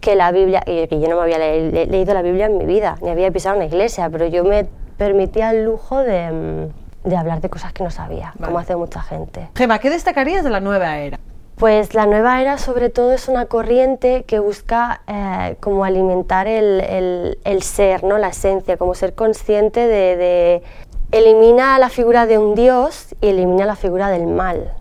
que 0.00 0.16
la 0.16 0.32
Biblia, 0.32 0.62
y 0.66 0.86
que 0.88 0.98
yo 1.00 1.08
no 1.08 1.16
me 1.16 1.22
había 1.22 1.38
le- 1.38 1.70
le- 1.70 1.86
leído 1.86 2.12
la 2.14 2.22
Biblia 2.22 2.46
en 2.46 2.58
mi 2.58 2.64
vida, 2.66 2.96
ni 3.02 3.10
había 3.10 3.30
pisado 3.30 3.56
una 3.56 3.66
iglesia, 3.66 4.08
pero 4.10 4.26
yo 4.26 4.42
me 4.44 4.66
permitía 4.96 5.50
el 5.52 5.64
lujo 5.64 5.98
de, 5.98 6.30
mm, 6.32 6.87
de 7.08 7.16
hablar 7.16 7.40
de 7.40 7.48
cosas 7.48 7.72
que 7.72 7.82
no 7.84 7.90
sabía, 7.90 8.32
como 8.36 8.52
Vale. 8.54 8.64
hace 8.64 8.76
mucha 8.76 9.00
gente. 9.02 9.48
Gema, 9.54 9.78
¿qué 9.78 9.90
destacarías 9.90 10.44
de 10.44 10.50
la 10.50 10.60
nueva 10.60 10.98
era? 10.98 11.18
Pues 11.56 11.92
la 11.94 12.06
nueva 12.06 12.40
era 12.40 12.56
sobre 12.58 12.88
todo 12.88 13.12
es 13.12 13.26
una 13.28 13.46
corriente 13.46 14.22
que 14.24 14.38
busca 14.38 15.00
eh, 15.08 15.56
como 15.60 15.84
alimentar 15.84 16.46
el, 16.46 16.80
el- 16.80 17.38
el 17.44 17.62
ser, 17.62 18.04
¿no? 18.04 18.16
la 18.18 18.28
esencia, 18.28 18.76
como 18.76 18.94
ser 18.94 19.14
consciente 19.14 19.80
de, 19.80 20.16
de- 20.16 20.62
Elimina 21.10 21.78
la 21.78 21.88
figura 21.88 22.26
de 22.26 22.36
un 22.38 22.54
dios 22.54 23.14
y 23.22 23.28
elimina 23.28 23.64
la 23.64 23.76
figura 23.76 24.08
del 24.10 24.26
mal. 24.26 24.74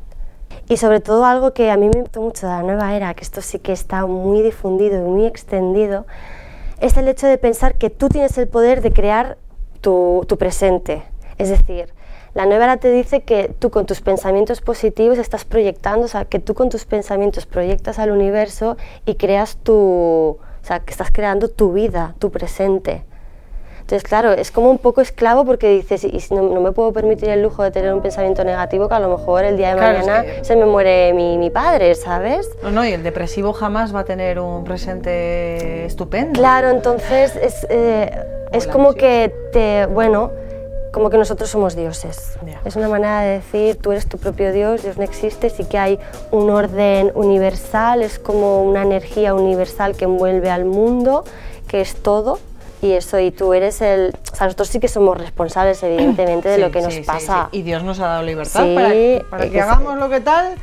Y 0.68 0.75
sobre 0.75 1.00
todo 1.00 1.23
algo 1.25 1.53
que 1.53 1.71
a 1.71 1.77
mí 1.77 1.88
me 1.88 2.01
gustó 2.01 2.21
mucho 2.21 2.45
de 2.47 2.51
la 2.53 2.63
nueva 2.63 2.94
era, 2.95 3.13
que 3.13 3.23
esto 3.23 3.41
sí 3.41 3.59
que 3.59 3.71
está 3.71 4.06
muy 4.06 4.41
difundido 4.41 4.97
y 4.97 5.01
muy 5.09 5.25
extendido, 5.25 6.06
es 6.81 6.97
el 6.97 7.07
hecho 7.07 7.27
de 7.27 7.38
pensar 7.38 7.75
que 7.75 7.89
tú 7.89 8.09
tienes 8.09 8.38
el 8.38 8.50
poder 8.50 8.81
de 8.81 8.91
crear 8.91 9.38
tu, 9.80 10.25
tu 10.27 10.38
presente. 10.38 11.03
Es 11.38 11.47
decir, 11.50 11.94
la 12.38 12.45
nueva 12.45 12.66
era 12.66 12.78
te 12.78 12.92
dice 12.92 13.22
que 13.22 13.51
tú 13.57 13.72
con 13.72 13.88
tus 13.88 14.00
pensamientos 14.01 14.62
positivos 14.62 15.18
estás 15.18 15.44
proyectando, 15.44 16.06
o 16.06 16.07
sea, 16.07 16.24
que 16.25 16.38
tú 16.38 16.54
con 16.54 16.69
tus 16.69 16.86
pensamientos 16.86 17.48
proyectas 17.48 17.98
al 17.98 18.12
universo 18.12 18.78
y 19.07 19.16
creas 19.16 19.57
tu, 19.57 19.74
o 19.74 20.38
sea, 20.62 20.81
que 20.81 20.92
estás 20.92 21.10
creando 21.12 21.48
tu 21.48 21.74
vida, 21.74 22.13
tu 22.19 22.30
presente. 22.30 23.04
Entonces, 23.81 24.04
claro, 24.07 24.34
es 24.34 24.51
como 24.51 24.69
un 24.69 24.78
poco 24.78 25.01
esclavo 25.01 25.45
porque 25.45 25.69
dices, 25.69 26.04
y 26.04 26.22
no, 26.31 26.44
no 26.44 26.62
me 26.62 26.74
puedo 26.74 26.94
permitir 26.94 27.30
el 27.30 27.42
lujo 27.42 27.63
de 27.63 27.72
tener 27.72 27.92
un 27.92 28.04
pensamiento 28.04 28.44
negativo 28.44 28.88
que 28.88 28.94
a 28.94 29.00
lo 29.00 29.10
mejor 29.18 29.44
el 29.44 29.57
día 29.57 29.69
de 29.69 29.78
Claro, 29.78 29.98
es 29.98 30.06
mañana 30.06 30.24
que- 30.24 30.44
se 30.45 30.56
me 30.56 30.66
muere 30.66 31.13
mi, 31.13 31.40
mi 31.40 31.50
padre, 31.50 31.95
¿sabes? 31.95 32.48
No, 32.62 32.69
no, 32.69 32.86
y 32.86 32.92
el 32.94 33.01
depresivo 33.01 33.51
jamás 33.51 33.95
va 33.95 34.01
a 34.01 34.06
tener 34.06 34.40
un 34.40 34.63
presente 34.63 35.86
estupendo. 35.86 36.33
Claro, 36.40 36.69
entonces 36.69 37.36
es, 37.36 37.66
eh, 37.72 38.12
es 38.51 38.68
como 38.68 38.94
que 38.94 39.33
te, 39.51 39.88
bueno, 39.88 40.31
como 40.97 41.09
que 41.09 41.17
nosotros 41.17 41.49
somos 41.49 41.75
dioses. 41.75 42.38
Ya. 42.45 42.59
Es 42.65 42.75
una 42.75 42.89
manera 42.89 43.21
de 43.21 43.29
decir, 43.35 43.75
tú 43.77 43.91
eres 43.91 44.07
tu 44.07 44.17
propio 44.17 44.51
Dios, 44.51 44.81
Dios 44.83 44.97
no 44.97 45.03
existe, 45.03 45.49
sí 45.49 45.63
que 45.65 45.77
hay 45.77 45.99
un 46.31 46.49
orden 46.49 47.11
universal, 47.16 48.01
es 48.01 48.18
como 48.19 48.63
una 48.63 48.81
energía 48.81 49.33
universal 49.33 49.95
que 49.95 50.06
envuelve 50.06 50.49
al 50.49 50.66
mundo, 50.66 51.23
que 51.68 51.81
es 51.81 51.95
todo. 51.95 52.39
Y 52.81 52.92
eso, 52.92 53.19
y 53.19 53.31
tú 53.31 53.54
eres 53.54 53.81
el... 53.81 54.13
O 54.31 54.35
sea, 54.35 54.45
nosotros 54.45 54.68
sí 54.68 54.80
que 54.80 54.87
somos 54.87 55.18
responsables, 55.18 55.81
evidentemente, 55.81 56.47
de 56.49 56.56
Sí, 56.57 56.61
lo 56.61 56.69
que 56.71 56.80
sí, 56.80 56.85
nos 56.85 56.94
sí, 56.94 57.01
pasa. 57.01 57.49
Y 57.51 57.63
Dios 57.63 57.83
nos 57.83 57.99
ha 57.99 58.06
dado 58.07 58.23
libertad 58.23 58.66
para, 58.75 58.89
para 59.30 59.44
que 59.45 59.49
que 59.51 59.57
se- 59.57 59.61
hagamos 59.61 59.97
lo 59.97 60.09
que 60.09 60.21
tal. 60.21 60.54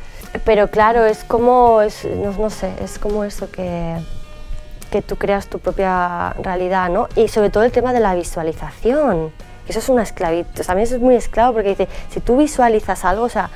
Pero 0.45 0.67
claro, 0.69 1.05
es 1.05 1.23
como, 1.25 1.81
es, 1.81 2.05
no, 2.05 2.31
no 2.31 2.49
sé, 2.49 2.69
es 2.81 2.99
como 2.99 3.23
eso 3.25 3.49
que, 3.51 3.95
que 4.91 5.01
tú 5.01 5.15
creas 5.17 5.47
tu 5.47 5.59
propia 5.59 6.31
realidad, 6.41 6.89
¿no? 6.89 7.07
Y 7.17 7.27
sobre 7.27 7.49
todo 7.49 7.63
el 7.63 7.71
tema 7.73 7.91
de 7.93 7.99
la 8.01 8.15
visualización, 8.15 9.31
eso 9.67 9.79
es 9.79 9.89
una 9.89 10.03
esclavitud, 10.03 10.63
mí 10.75 10.81
eso 10.81 10.95
es 10.95 11.01
muy 11.01 11.15
esclavo 11.15 11.53
porque 11.53 11.69
dice, 11.69 11.87
si 12.09 12.19
tú 12.19 12.37
visualizas 12.37 13.05
algo, 13.05 13.23
o 13.23 13.29
sea, 13.29 13.49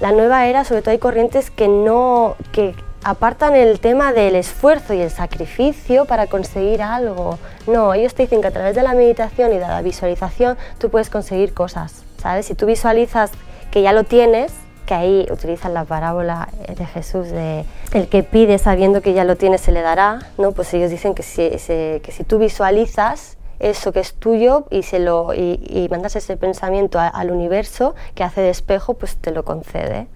la 0.00 0.12
nueva 0.12 0.46
era, 0.46 0.64
sobre 0.64 0.82
todo 0.82 0.90
hay 0.90 0.98
corrientes 0.98 1.50
que 1.50 1.68
no, 1.68 2.36
que 2.52 2.74
apartan 3.04 3.54
el 3.54 3.80
tema 3.80 4.12
del 4.12 4.34
esfuerzo 4.34 4.94
y 4.94 5.00
el 5.00 5.10
sacrificio 5.10 6.06
para 6.06 6.26
conseguir 6.26 6.82
algo. 6.82 7.38
No, 7.66 7.94
ellos 7.94 8.14
te 8.14 8.22
dicen 8.22 8.40
que 8.40 8.48
a 8.48 8.50
través 8.50 8.74
de 8.74 8.82
la 8.82 8.94
meditación 8.94 9.52
y 9.52 9.58
de 9.58 9.68
la 9.68 9.82
visualización 9.82 10.56
tú 10.78 10.90
puedes 10.90 11.10
conseguir 11.10 11.54
cosas, 11.54 12.02
¿sabes? 12.20 12.46
Si 12.46 12.54
tú 12.54 12.66
visualizas 12.66 13.30
que 13.70 13.82
ya 13.82 13.92
lo 13.92 14.04
tienes, 14.04 14.52
que 14.86 14.94
ahí 14.94 15.26
utilizan 15.30 15.74
la 15.74 15.84
parábola 15.84 16.48
de 16.68 16.86
Jesús 16.86 17.28
de 17.28 17.64
el 17.92 18.08
que 18.08 18.22
pide 18.22 18.58
sabiendo 18.58 19.00
que 19.00 19.12
ya 19.12 19.24
lo 19.24 19.36
tiene 19.36 19.58
se 19.58 19.72
le 19.72 19.80
dará, 19.80 20.20
¿no? 20.38 20.52
Pues 20.52 20.72
ellos 20.74 20.90
dicen 20.90 21.14
que 21.14 21.22
si, 21.22 21.48
que 21.48 22.12
si 22.12 22.24
tú 22.24 22.38
visualizas 22.38 23.36
eso 23.70 23.92
que 23.92 24.00
es 24.00 24.14
tuyo 24.14 24.66
y, 24.70 24.82
se 24.82 24.98
lo, 24.98 25.34
y, 25.34 25.60
y 25.68 25.88
mandas 25.90 26.16
ese 26.16 26.36
pensamiento 26.36 26.98
al 27.00 27.30
universo 27.30 27.94
que 28.14 28.24
hace 28.24 28.40
de 28.40 28.50
espejo, 28.50 28.94
pues 28.94 29.16
te 29.16 29.30
lo 29.30 29.44
concede. 29.44 30.06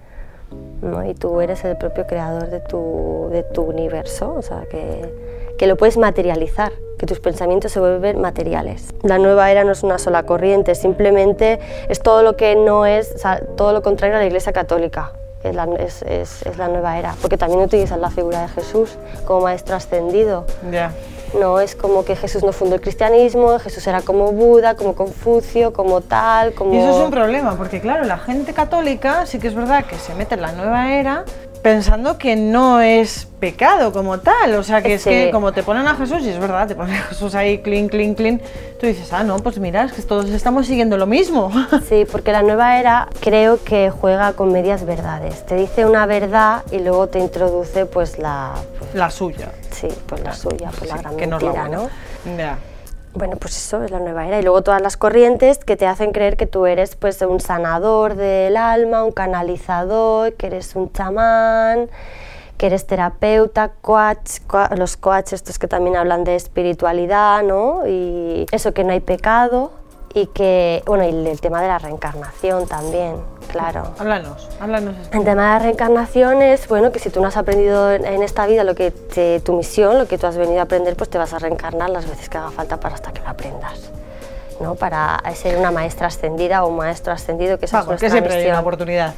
¿no? 0.81 1.05
Y 1.05 1.13
tú 1.13 1.41
eres 1.41 1.63
el 1.65 1.77
propio 1.77 2.07
creador 2.07 2.49
de 2.49 2.59
tu, 2.59 3.29
de 3.31 3.43
tu 3.43 3.63
universo, 3.63 4.33
o 4.33 4.41
sea, 4.41 4.63
que, 4.69 5.13
que 5.57 5.67
lo 5.67 5.77
puedes 5.77 5.97
materializar, 5.97 6.71
que 6.97 7.05
tus 7.05 7.19
pensamientos 7.19 7.71
se 7.71 7.79
vuelven 7.79 8.19
materiales. 8.21 8.93
La 9.03 9.17
nueva 9.17 9.51
era 9.51 9.63
no 9.63 9.71
es 9.71 9.83
una 9.83 9.97
sola 9.97 10.23
corriente, 10.23 10.75
simplemente 10.75 11.59
es 11.87 12.01
todo 12.01 12.23
lo 12.23 12.35
que 12.35 12.55
no 12.55 12.85
es, 12.85 13.13
o 13.15 13.17
sea, 13.17 13.41
todo 13.57 13.73
lo 13.73 13.81
contrario 13.81 14.15
a 14.15 14.19
la 14.19 14.25
Iglesia 14.25 14.53
Católica. 14.53 15.13
Es 15.43 15.55
la, 15.55 15.69
es, 15.77 16.43
la 16.57 16.67
nueva 16.67 16.99
era, 16.99 17.15
porque 17.21 17.37
también 17.37 17.61
utilizan 17.61 18.01
la 18.01 18.09
figura 18.09 18.41
de 18.41 18.49
Jesús 18.49 18.97
como 19.25 19.41
maestro 19.41 19.75
ascendido. 19.77 20.45
Ya. 20.69 20.91
No 21.37 21.59
es 21.59 21.75
como 21.75 22.05
que 22.05 22.15
Jesús 22.15 22.43
no 22.43 22.51
fundó 22.51 22.75
el 22.75 22.81
cristianismo, 22.81 23.59
Jesús 23.59 23.85
era 23.87 24.01
como 24.01 24.31
Buda, 24.31 24.75
como 24.75 24.95
Confucio, 24.95 25.73
como 25.73 26.01
tal, 26.01 26.53
como... 26.53 26.73
Y 26.73 26.77
eso 26.77 26.89
es 26.89 27.05
un 27.05 27.11
problema, 27.11 27.55
porque 27.55 27.81
claro, 27.81 28.05
la 28.05 28.17
gente 28.17 28.53
católica 28.53 29.25
sí 29.25 29.39
que 29.39 29.47
es 29.47 29.55
verdad 29.55 29.85
que 29.85 29.97
se 29.97 30.15
mete 30.15 30.35
en 30.35 30.41
la 30.41 30.51
nueva 30.53 30.91
era, 30.91 31.25
pensando 31.61 32.17
que 32.17 32.35
no 32.35 32.81
es 32.81 33.27
pecado 33.39 33.91
como 33.93 34.19
tal, 34.19 34.55
o 34.55 34.63
sea 34.63 34.81
que 34.81 34.95
es 34.95 35.01
Sí. 35.03 35.09
que 35.09 35.31
como 35.31 35.51
te 35.51 35.63
ponen 35.63 35.87
a 35.87 35.95
Jesús, 35.95 36.21
y 36.23 36.29
es 36.29 36.39
verdad, 36.39 36.67
te 36.67 36.75
ponen 36.75 36.95
a 36.95 36.99
Jesús 37.03 37.35
ahí, 37.35 37.59
clean, 37.59 37.87
clean, 37.87 38.15
clean, 38.15 38.41
tú 38.79 38.87
dices, 38.87 39.11
ah, 39.13 39.23
no, 39.23 39.37
pues 39.39 39.59
mira, 39.59 39.83
es 39.83 39.93
que 39.93 40.01
todos 40.01 40.29
estamos 40.29 40.67
siguiendo 40.67 40.97
lo 40.97 41.05
mismo. 41.05 41.51
Sí, 41.87 42.05
porque 42.11 42.31
la 42.31 42.41
nueva 42.43 42.79
era 42.79 43.07
creo 43.19 43.63
que 43.63 43.89
juega 43.89 44.33
con 44.33 44.51
medias 44.51 44.85
verdades. 44.85 45.45
Te 45.45 45.55
dice 45.55 45.85
una 45.85 46.05
verdad 46.05 46.63
y 46.71 46.79
luego 46.79 47.07
te 47.07 47.19
introduce 47.19 47.85
pues 47.85 48.19
la, 48.19 48.53
pues, 48.77 48.93
La 48.93 49.09
suya. 49.09 49.51
sí, 49.71 49.87
pues 50.07 50.21
la 50.23 50.33
suya, 50.33 50.71
pues 50.77 50.89
la 50.89 50.97
gran 50.97 51.15
que 51.17 51.27
no 51.27 51.37
es 51.37 51.43
la 51.43 51.51
mentira, 51.53 51.67
buena. 51.77 51.89
¿no? 52.25 52.37
Ya. 52.37 52.57
Bueno, 53.15 53.37
pues 53.37 53.57
eso 53.57 53.83
es 53.83 53.91
la 53.91 53.99
nueva 53.99 54.27
era. 54.27 54.39
Y 54.39 54.43
luego 54.43 54.61
todas 54.61 54.81
las 54.81 54.95
corrientes 54.95 55.57
que 55.59 55.75
te 55.75 55.87
hacen 55.87 56.11
creer 56.11 56.37
que 56.37 56.45
tú 56.45 56.65
eres 56.67 56.95
pues 56.95 57.21
un 57.23 57.39
sanador 57.39 58.15
del 58.15 58.55
alma, 58.55 59.03
un 59.03 59.11
canalizador, 59.11 60.33
que 60.33 60.47
eres 60.47 60.75
un 60.75 60.91
chamán, 60.93 61.89
que 62.57 62.67
eres 62.67 62.85
terapeuta, 62.85 63.71
coach, 63.81 64.39
coa- 64.47 64.69
los 64.77 64.95
coaches 64.95 65.33
estos 65.33 65.57
que 65.57 65.67
también 65.67 65.95
hablan 65.95 66.23
de 66.23 66.35
espiritualidad, 66.35 67.41
¿no? 67.43 67.87
Y 67.87 68.45
eso 68.51 68.73
que 68.73 68.83
no 68.83 68.91
hay 68.93 68.99
pecado 68.99 69.71
y 70.13 70.25
que, 70.27 70.81
bueno, 70.85 71.03
y 71.05 71.27
el 71.27 71.39
tema 71.41 71.61
de 71.61 71.67
la 71.67 71.77
reencarnación 71.79 72.67
también, 72.67 73.17
claro. 73.51 73.93
Háblanos, 73.99 74.49
háblanos. 74.59 74.95
El 75.11 75.23
tema 75.23 75.29
de 75.29 75.35
la 75.53 75.59
reencarnación 75.59 76.41
es, 76.41 76.67
bueno, 76.67 76.91
que 76.91 76.99
si 76.99 77.09
tú 77.09 77.21
no 77.21 77.27
has 77.27 77.37
aprendido 77.37 77.91
en, 77.91 78.23
esta 78.23 78.45
vida 78.47 78.63
lo 78.63 78.73
que 78.75 78.91
te- 78.91 79.39
tu 79.41 79.53
misión, 79.53 79.97
lo 79.99 80.07
que 80.07 80.17
tú 80.17 80.25
has 80.27 80.37
venido 80.37 80.59
a 80.59 80.63
aprender, 80.63 80.95
pues 80.95 81.09
te 81.09 81.17
vas 81.17 81.33
a 81.33 81.39
reencarnar 81.39 81.89
las 81.91 82.09
veces 82.09 82.27
que 82.29 82.37
haga 82.37 82.51
falta 82.51 82.79
para 82.79 82.95
hasta 82.95 83.11
que 83.11 83.21
lo 83.21 83.29
aprendas. 83.29 83.91
¿no? 84.59 84.75
Para 84.75 85.21
ser 85.35 85.57
una 85.57 85.71
maestra 85.71 86.07
ascendida 86.07 86.65
o 86.65 86.67
un 86.69 86.75
maestro 86.77 87.13
ascendido, 87.13 87.57
que 87.59 87.65
esa 87.65 87.77
Vamos, 87.79 87.93
es 87.95 88.01
que 88.01 88.09
siempre 88.09 88.33
hay 88.33 88.39
una 88.41 88.47
misión. 88.49 88.61
oportunidad. 88.61 89.13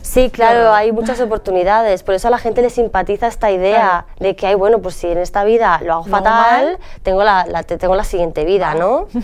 Sí, 0.00 0.30
claro, 0.30 0.60
Claro. 0.60 0.74
hay 0.74 0.92
muchas 0.92 1.20
oportunidades. 1.20 2.02
Por 2.04 2.14
eso 2.14 2.28
a 2.28 2.30
la 2.30 2.38
gente 2.38 2.62
le 2.62 2.70
simpatiza 2.70 3.26
esta 3.26 3.50
idea 3.50 4.06
de 4.20 4.36
que, 4.36 4.46
hay, 4.46 4.54
bueno, 4.54 4.78
pues 4.78 4.94
si 4.94 5.08
en 5.08 5.18
esta 5.18 5.42
vida 5.44 5.80
lo 5.82 5.92
hago 5.94 6.02
hago 6.04 6.10
fatal, 6.10 6.64
mal. 6.66 6.78
tengo 7.02 7.24
la, 7.24 7.44
la- 7.46 7.62
te- 7.64 7.76
tengo 7.76 7.94
la 7.96 8.04
siguiente 8.04 8.44
vida, 8.46 8.74
¿no? 8.74 9.08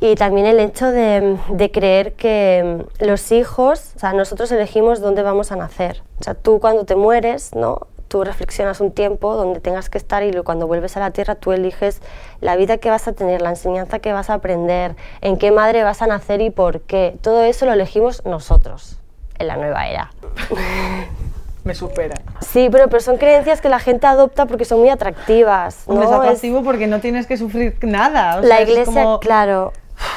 Y 0.00 0.16
también 0.16 0.46
el 0.46 0.60
hecho 0.60 0.90
de, 0.90 1.38
de 1.50 1.70
creer 1.70 2.12
que 2.12 2.84
mm, 3.00 3.04
los 3.04 3.32
hijos, 3.32 3.92
o 3.96 3.98
sea, 3.98 4.12
nosotros 4.12 4.50
elegimos 4.52 5.00
dónde 5.00 5.22
vamos 5.22 5.52
a 5.52 5.56
nacer. 5.56 6.02
O 6.20 6.24
sea, 6.24 6.34
tú 6.34 6.60
cuando 6.60 6.84
te 6.84 6.96
mueres, 6.96 7.54
¿no? 7.54 7.86
Tú 8.08 8.22
reflexionas 8.22 8.80
un 8.80 8.92
tiempo 8.92 9.34
donde 9.34 9.60
tengas 9.60 9.88
que 9.88 9.98
estar 9.98 10.22
y 10.22 10.30
cuando 10.42 10.66
vuelves 10.66 10.96
a 10.96 11.00
la 11.00 11.10
tierra 11.10 11.34
tú 11.34 11.52
eliges 11.52 12.00
la 12.40 12.54
vida 12.54 12.76
que 12.78 12.90
vas 12.90 13.08
a 13.08 13.12
tener, 13.12 13.40
la 13.42 13.50
enseñanza 13.50 13.98
que 13.98 14.12
vas 14.12 14.30
a 14.30 14.34
aprender, 14.34 14.94
en 15.20 15.36
qué 15.36 15.50
madre 15.50 15.82
vas 15.82 16.00
a 16.02 16.06
nacer 16.06 16.40
y 16.40 16.50
por 16.50 16.82
qué. 16.82 17.16
Todo 17.22 17.42
eso 17.42 17.66
lo 17.66 17.72
elegimos 17.72 18.24
nosotros 18.24 18.98
en 19.38 19.46
la 19.48 19.56
nueva 19.56 19.88
era. 19.88 20.12
Me 21.64 21.74
supera. 21.74 22.14
Sí, 22.40 22.68
pero, 22.70 22.88
pero 22.88 23.00
son 23.00 23.16
creencias 23.16 23.62
que 23.62 23.70
la 23.70 23.78
gente 23.78 24.06
adopta 24.06 24.44
porque 24.44 24.66
son 24.66 24.80
muy 24.80 24.90
atractivas. 24.90 25.84
¿no? 25.88 26.02
es 26.02 26.10
atractivo 26.10 26.62
porque 26.62 26.86
no 26.86 27.00
tienes 27.00 27.26
que 27.26 27.38
sufrir 27.38 27.78
nada. 27.80 28.36
o 28.36 28.40
sea, 28.40 28.48
la 28.48 28.60
es 28.60 28.68
iglesia, 28.68 28.84
como- 29.02 29.18
claro, 29.20 29.72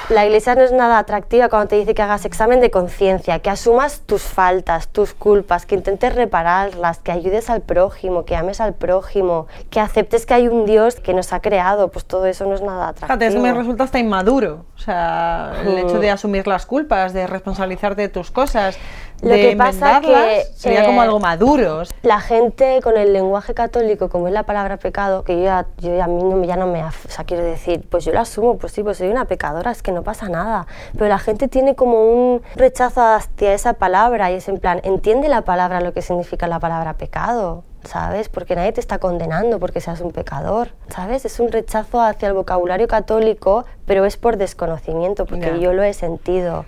la 0.10 0.26
iglesia 0.26 0.56
no 0.56 0.62
es 0.62 0.72
nada 0.72 1.00
atractiva 1.00 1.50
cuando 1.50 1.68
te 1.68 1.76
dice 1.76 1.94
que 1.94 2.02
hagas 2.02 2.26
examen 2.26 2.62
de 2.62 2.72
conciencia, 2.72 3.40
que 3.40 3.50
asumas 3.50 4.02
tus 4.06 4.22
faltas, 4.22 4.88
tus 4.88 5.14
culpas, 5.14 5.66
que 5.66 5.76
intentes 5.76 6.16
repararlas, 6.16 7.00
que 7.00 7.12
ayudes 7.12 7.50
al 7.50 7.62
prójimo, 7.62 8.24
que 8.24 8.36
ames 8.36 8.62
al 8.62 8.74
prójimo, 8.74 9.48
que 9.70 9.80
aceptes 9.80 10.26
que 10.26 10.34
hay 10.34 10.48
un 10.48 10.66
Dios 10.66 10.96
que 10.96 11.14
nos 11.14 11.34
ha 11.34 11.42
creado, 11.42 11.90
pues 11.90 12.06
todo 12.06 12.26
eso 12.26 12.46
no 12.46 12.56
es 12.56 12.62
nada 12.62 12.90
atractivo. 12.90 13.08
Fíjate, 13.08 13.28
es 13.28 13.36
que 13.36 13.42
me 13.42 13.54
resulta 13.54 13.84
hasta 13.84 14.00
inmaduro. 14.00 14.66
O 14.76 14.80
sea, 14.80 15.54
el 15.66 15.78
hecho 15.78 16.00
de 16.00 16.12
asumir 16.12 16.48
las 16.48 16.66
culpas, 16.66 17.14
de 17.14 17.28
responsabilizarte 17.28 18.04
de 18.04 18.10
tus 18.10 18.32
cosas, 18.32 18.78
Lo 19.22 19.30
de 19.30 19.42
que 19.42 19.56
pasa 19.56 20.00
que, 20.02 20.44
sería 20.56 20.86
como 20.86 21.02
eh, 21.02 21.06
algo 21.06 21.20
maduro. 21.20 21.82
La 22.04 22.20
gente 22.20 22.80
con 22.84 22.98
el 22.98 23.12
lenguaje 23.12 23.54
católico, 23.54 24.10
como 24.10 24.28
es 24.28 24.34
la 24.34 24.44
palabra 24.44 24.78
pecado, 24.78 25.24
que 25.24 25.38
yo, 25.38 25.44
ya, 25.44 25.66
yo 25.80 25.96
ya 25.96 26.06
a 26.06 26.08
mí 26.08 26.24
no, 26.24 26.44
ya 26.44 26.56
no 26.56 26.68
me... 26.68 26.84
O 26.84 26.92
sea, 27.08 27.26
quiero 27.26 27.44
decir, 27.44 27.88
pues 27.90 28.06
yo 28.06 28.14
lo 28.14 28.20
asumo, 28.20 28.58
pues 28.58 28.74
sí, 28.74 28.84
pues 28.84 29.00
soy 29.00 29.10
una 29.10 29.26
pecadora, 29.26 29.72
que 29.82 29.92
no 29.92 30.04
pasa 30.04 30.30
nada. 30.30 30.68
Pero 30.94 31.08
la 31.08 31.20
gente 31.20 31.48
tiene 31.48 31.76
como 31.76 32.04
un 32.04 32.42
rechazo 32.56 33.02
hacia 33.02 33.54
esa 33.54 33.74
palabra 33.74 34.32
y 34.32 34.36
es 34.36 34.48
en 34.50 34.60
plan, 34.60 34.82
entiende 34.84 35.28
la 35.30 35.42
palabra, 35.42 35.82
lo 35.82 35.94
que 35.94 36.02
significa 36.02 36.48
la 36.48 36.60
palabra 36.60 36.94
pecado. 36.94 37.64
¿Sabes? 37.84 38.28
Porque 38.28 38.54
nadie 38.54 38.74
te 38.74 38.82
está 38.82 38.98
condenando 38.98 39.60
porque 39.60 39.80
seas 39.80 40.02
un 40.02 40.12
pecador, 40.12 40.74
¿sabes? 40.90 41.24
Es 41.24 41.40
un 41.40 41.50
rechazo 41.54 42.02
hacia 42.02 42.28
el 42.28 42.34
vocabulario 42.34 42.86
católico, 42.90 43.64
pero 43.86 44.04
es 44.04 44.18
por 44.18 44.36
desconocimiento, 44.36 45.26
porque 45.26 45.62
yo 45.62 45.72
lo 45.72 45.84
he 45.84 45.94
sentido. 45.94 46.66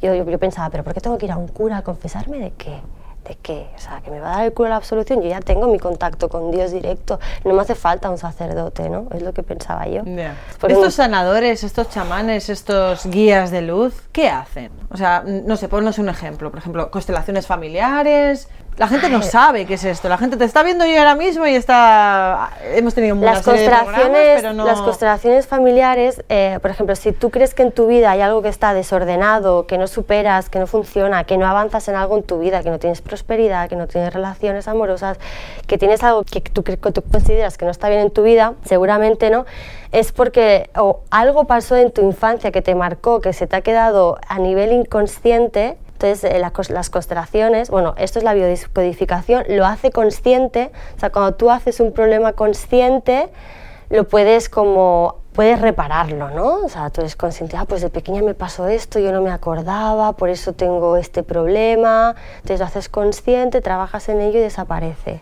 Yo, 0.00 0.14
yo, 0.14 0.24
yo 0.24 0.38
pensaba, 0.38 0.70
¿pero 0.70 0.84
por 0.84 0.94
qué 0.94 1.00
tengo 1.00 1.18
que 1.18 1.26
ir 1.26 1.32
a 1.32 1.38
un 1.38 1.48
cura 1.48 1.78
a 1.78 1.82
confesarme 1.82 2.38
de 2.38 2.52
qué? 2.52 2.80
¿De 3.30 3.36
qué? 3.36 3.68
O 3.76 3.78
sea, 3.78 4.00
que 4.00 4.10
me 4.10 4.18
va 4.18 4.32
a 4.32 4.36
dar 4.38 4.46
el 4.46 4.52
cura 4.52 4.70
la 4.70 4.76
absolución. 4.76 5.22
Yo 5.22 5.28
ya 5.28 5.40
tengo 5.40 5.68
mi 5.68 5.78
contacto 5.78 6.28
con 6.28 6.50
Dios 6.50 6.72
directo. 6.72 7.20
No 7.44 7.54
me 7.54 7.62
hace 7.62 7.76
falta 7.76 8.10
un 8.10 8.18
sacerdote, 8.18 8.90
¿no? 8.90 9.06
Es 9.14 9.22
lo 9.22 9.32
que 9.32 9.44
pensaba 9.44 9.86
yo. 9.86 10.02
Estos 10.66 10.94
sanadores, 10.94 11.62
estos 11.62 11.90
chamanes, 11.90 12.48
estos 12.48 13.06
guías 13.06 13.52
de 13.52 13.62
luz, 13.62 13.94
¿qué 14.10 14.28
hacen? 14.28 14.72
O 14.90 14.96
sea, 14.96 15.22
no 15.24 15.56
sé, 15.56 15.68
ponnos 15.68 16.00
un 16.00 16.08
ejemplo. 16.08 16.50
Por 16.50 16.58
ejemplo, 16.58 16.90
constelaciones 16.90 17.46
familiares. 17.46 18.48
La 18.76 18.88
gente 18.88 19.10
no 19.10 19.20
sabe 19.20 19.66
qué 19.66 19.74
es 19.74 19.84
esto. 19.84 20.08
La 20.08 20.16
gente 20.16 20.38
te 20.38 20.44
está 20.44 20.62
viendo 20.62 20.86
yo 20.86 20.98
ahora 20.98 21.14
mismo 21.14 21.46
y 21.46 21.54
está. 21.54 22.50
Hemos 22.74 22.94
tenido 22.94 23.14
una 23.14 23.26
Las 23.26 23.42
constelaciones, 23.42 24.40
pero 24.40 24.54
no. 24.54 24.64
las 24.64 24.80
constelaciones 24.80 25.46
familiares, 25.46 26.24
eh, 26.30 26.58
por 26.62 26.70
ejemplo, 26.70 26.96
si 26.96 27.12
tú 27.12 27.30
crees 27.30 27.52
que 27.52 27.62
en 27.62 27.72
tu 27.72 27.88
vida 27.88 28.10
hay 28.10 28.22
algo 28.22 28.40
que 28.40 28.48
está 28.48 28.72
desordenado, 28.72 29.66
que 29.66 29.76
no 29.76 29.86
superas, 29.86 30.48
que 30.48 30.58
no 30.58 30.66
funciona, 30.66 31.24
que 31.24 31.36
no 31.36 31.46
avanzas 31.46 31.88
en 31.88 31.94
algo 31.94 32.16
en 32.16 32.22
tu 32.22 32.38
vida, 32.38 32.62
que 32.62 32.70
no 32.70 32.78
tienes 32.78 33.02
prosperidad, 33.02 33.68
que 33.68 33.76
no 33.76 33.86
tienes 33.86 34.14
relaciones 34.14 34.66
amorosas, 34.66 35.18
que 35.66 35.76
tienes 35.76 36.02
algo 36.02 36.24
que 36.24 36.40
tú, 36.40 36.64
que 36.64 36.76
tú 36.76 37.02
consideras 37.02 37.58
que 37.58 37.66
no 37.66 37.70
está 37.70 37.90
bien 37.90 38.00
en 38.00 38.10
tu 38.10 38.22
vida, 38.22 38.54
seguramente 38.64 39.28
no, 39.28 39.44
es 39.92 40.12
porque 40.12 40.70
o 40.74 41.00
algo 41.10 41.44
pasó 41.44 41.76
en 41.76 41.90
tu 41.90 42.00
infancia 42.00 42.50
que 42.50 42.62
te 42.62 42.74
marcó, 42.74 43.20
que 43.20 43.32
se 43.34 43.46
te 43.46 43.56
ha 43.56 43.60
quedado 43.60 44.18
a 44.26 44.38
nivel 44.38 44.72
inconsciente 44.72 45.76
entonces, 46.02 46.24
eh, 46.32 46.38
las 46.70 46.88
constelaciones, 46.90 47.68
bueno, 47.68 47.94
esto 47.98 48.18
es 48.18 48.24
la 48.24 48.32
biodescodificación, 48.32 49.44
lo 49.48 49.66
hace 49.66 49.90
consciente, 49.90 50.72
o 50.96 51.00
sea, 51.00 51.10
cuando 51.12 51.34
tú 51.34 51.50
haces 51.50 51.78
un 51.78 51.92
problema 51.92 52.32
consciente, 52.32 53.28
lo 53.90 54.08
puedes 54.08 54.48
como, 54.48 55.16
puedes 55.34 55.60
repararlo, 55.60 56.30
¿no? 56.30 56.64
O 56.64 56.68
sea, 56.70 56.88
tú 56.90 57.02
eres 57.02 57.16
consciente, 57.16 57.56
ah, 57.58 57.66
pues 57.68 57.82
de 57.82 57.90
pequeña 57.90 58.22
me 58.22 58.32
pasó 58.34 58.66
esto, 58.68 58.98
yo 58.98 59.12
no 59.12 59.20
me 59.20 59.30
acordaba, 59.30 60.12
por 60.14 60.30
eso 60.30 60.54
tengo 60.54 60.96
este 60.96 61.22
problema, 61.22 62.14
entonces 62.36 62.60
lo 62.60 62.66
haces 62.66 62.88
consciente, 62.88 63.60
trabajas 63.60 64.08
en 64.08 64.20
ello 64.22 64.38
y 64.38 64.42
desaparece. 64.42 65.20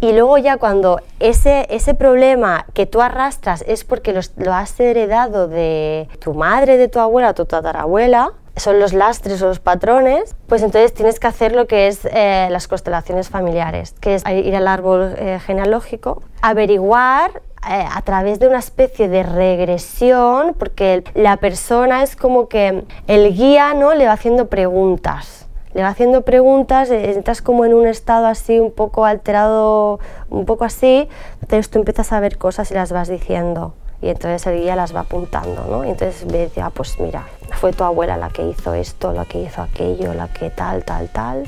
Y 0.00 0.12
luego 0.12 0.38
ya 0.38 0.58
cuando 0.58 1.00
ese, 1.18 1.66
ese 1.70 1.94
problema 1.94 2.66
que 2.72 2.86
tú 2.86 3.00
arrastras 3.00 3.64
es 3.66 3.82
porque 3.84 4.12
los- 4.12 4.32
lo 4.36 4.52
has 4.54 4.78
heredado 4.78 5.48
de 5.48 6.08
tu 6.20 6.34
madre, 6.34 6.76
de 6.76 6.86
tu 6.88 7.00
abuela, 7.00 7.32
tu 7.34 7.46
tatarabuela, 7.46 8.32
son 8.56 8.78
los 8.78 8.92
lastres 8.92 9.42
o 9.42 9.46
los 9.46 9.58
patrones, 9.58 10.34
pues 10.46 10.62
entonces 10.62 10.94
tienes 10.94 11.18
que 11.18 11.26
hacer 11.26 11.54
lo 11.54 11.66
que 11.66 11.88
es 11.88 12.04
eh, 12.04 12.48
las 12.50 12.68
constelaciones 12.68 13.28
familiares, 13.28 13.94
que 14.00 14.14
es 14.14 14.24
ir 14.28 14.54
al 14.54 14.68
árbol 14.68 15.14
eh, 15.18 15.40
genealógico, 15.44 16.22
averiguar 16.40 17.42
eh, 17.68 17.84
a 17.90 18.02
través 18.02 18.38
de 18.38 18.46
una 18.46 18.58
especie 18.58 19.08
de 19.08 19.22
regresión, 19.22 20.54
porque 20.58 21.02
la 21.14 21.36
persona 21.38 22.02
es 22.02 22.14
como 22.16 22.48
que 22.48 22.84
el 23.06 23.34
guía 23.34 23.74
no 23.74 23.94
le 23.94 24.06
va 24.06 24.12
haciendo 24.12 24.46
preguntas. 24.46 25.46
Le 25.72 25.82
va 25.82 25.88
haciendo 25.88 26.22
preguntas, 26.22 26.88
entras 26.88 27.42
como 27.42 27.64
en 27.64 27.74
un 27.74 27.88
estado 27.88 28.26
así 28.26 28.60
un 28.60 28.70
poco 28.70 29.06
alterado, 29.06 29.98
un 30.30 30.44
poco 30.44 30.64
así, 30.64 31.08
entonces 31.42 31.68
tú 31.68 31.80
empiezas 31.80 32.12
a 32.12 32.20
ver 32.20 32.38
cosas 32.38 32.70
y 32.70 32.74
las 32.74 32.92
vas 32.92 33.08
diciendo 33.08 33.74
y 34.04 34.10
entonces 34.10 34.46
el 34.46 34.60
guía 34.60 34.76
las 34.76 34.94
va 34.94 35.00
apuntando, 35.00 35.64
¿no? 35.64 35.82
Y 35.82 35.88
entonces 35.88 36.26
me 36.26 36.36
decía, 36.36 36.68
pues 36.68 37.00
mira, 37.00 37.24
fue 37.58 37.72
tu 37.72 37.84
abuela 37.84 38.18
la 38.18 38.28
que 38.28 38.42
hizo 38.46 38.74
esto, 38.74 39.14
la 39.14 39.24
que 39.24 39.40
hizo 39.40 39.62
aquello, 39.62 40.12
la 40.12 40.28
que 40.28 40.50
tal, 40.50 40.84
tal, 40.84 41.08
tal, 41.08 41.44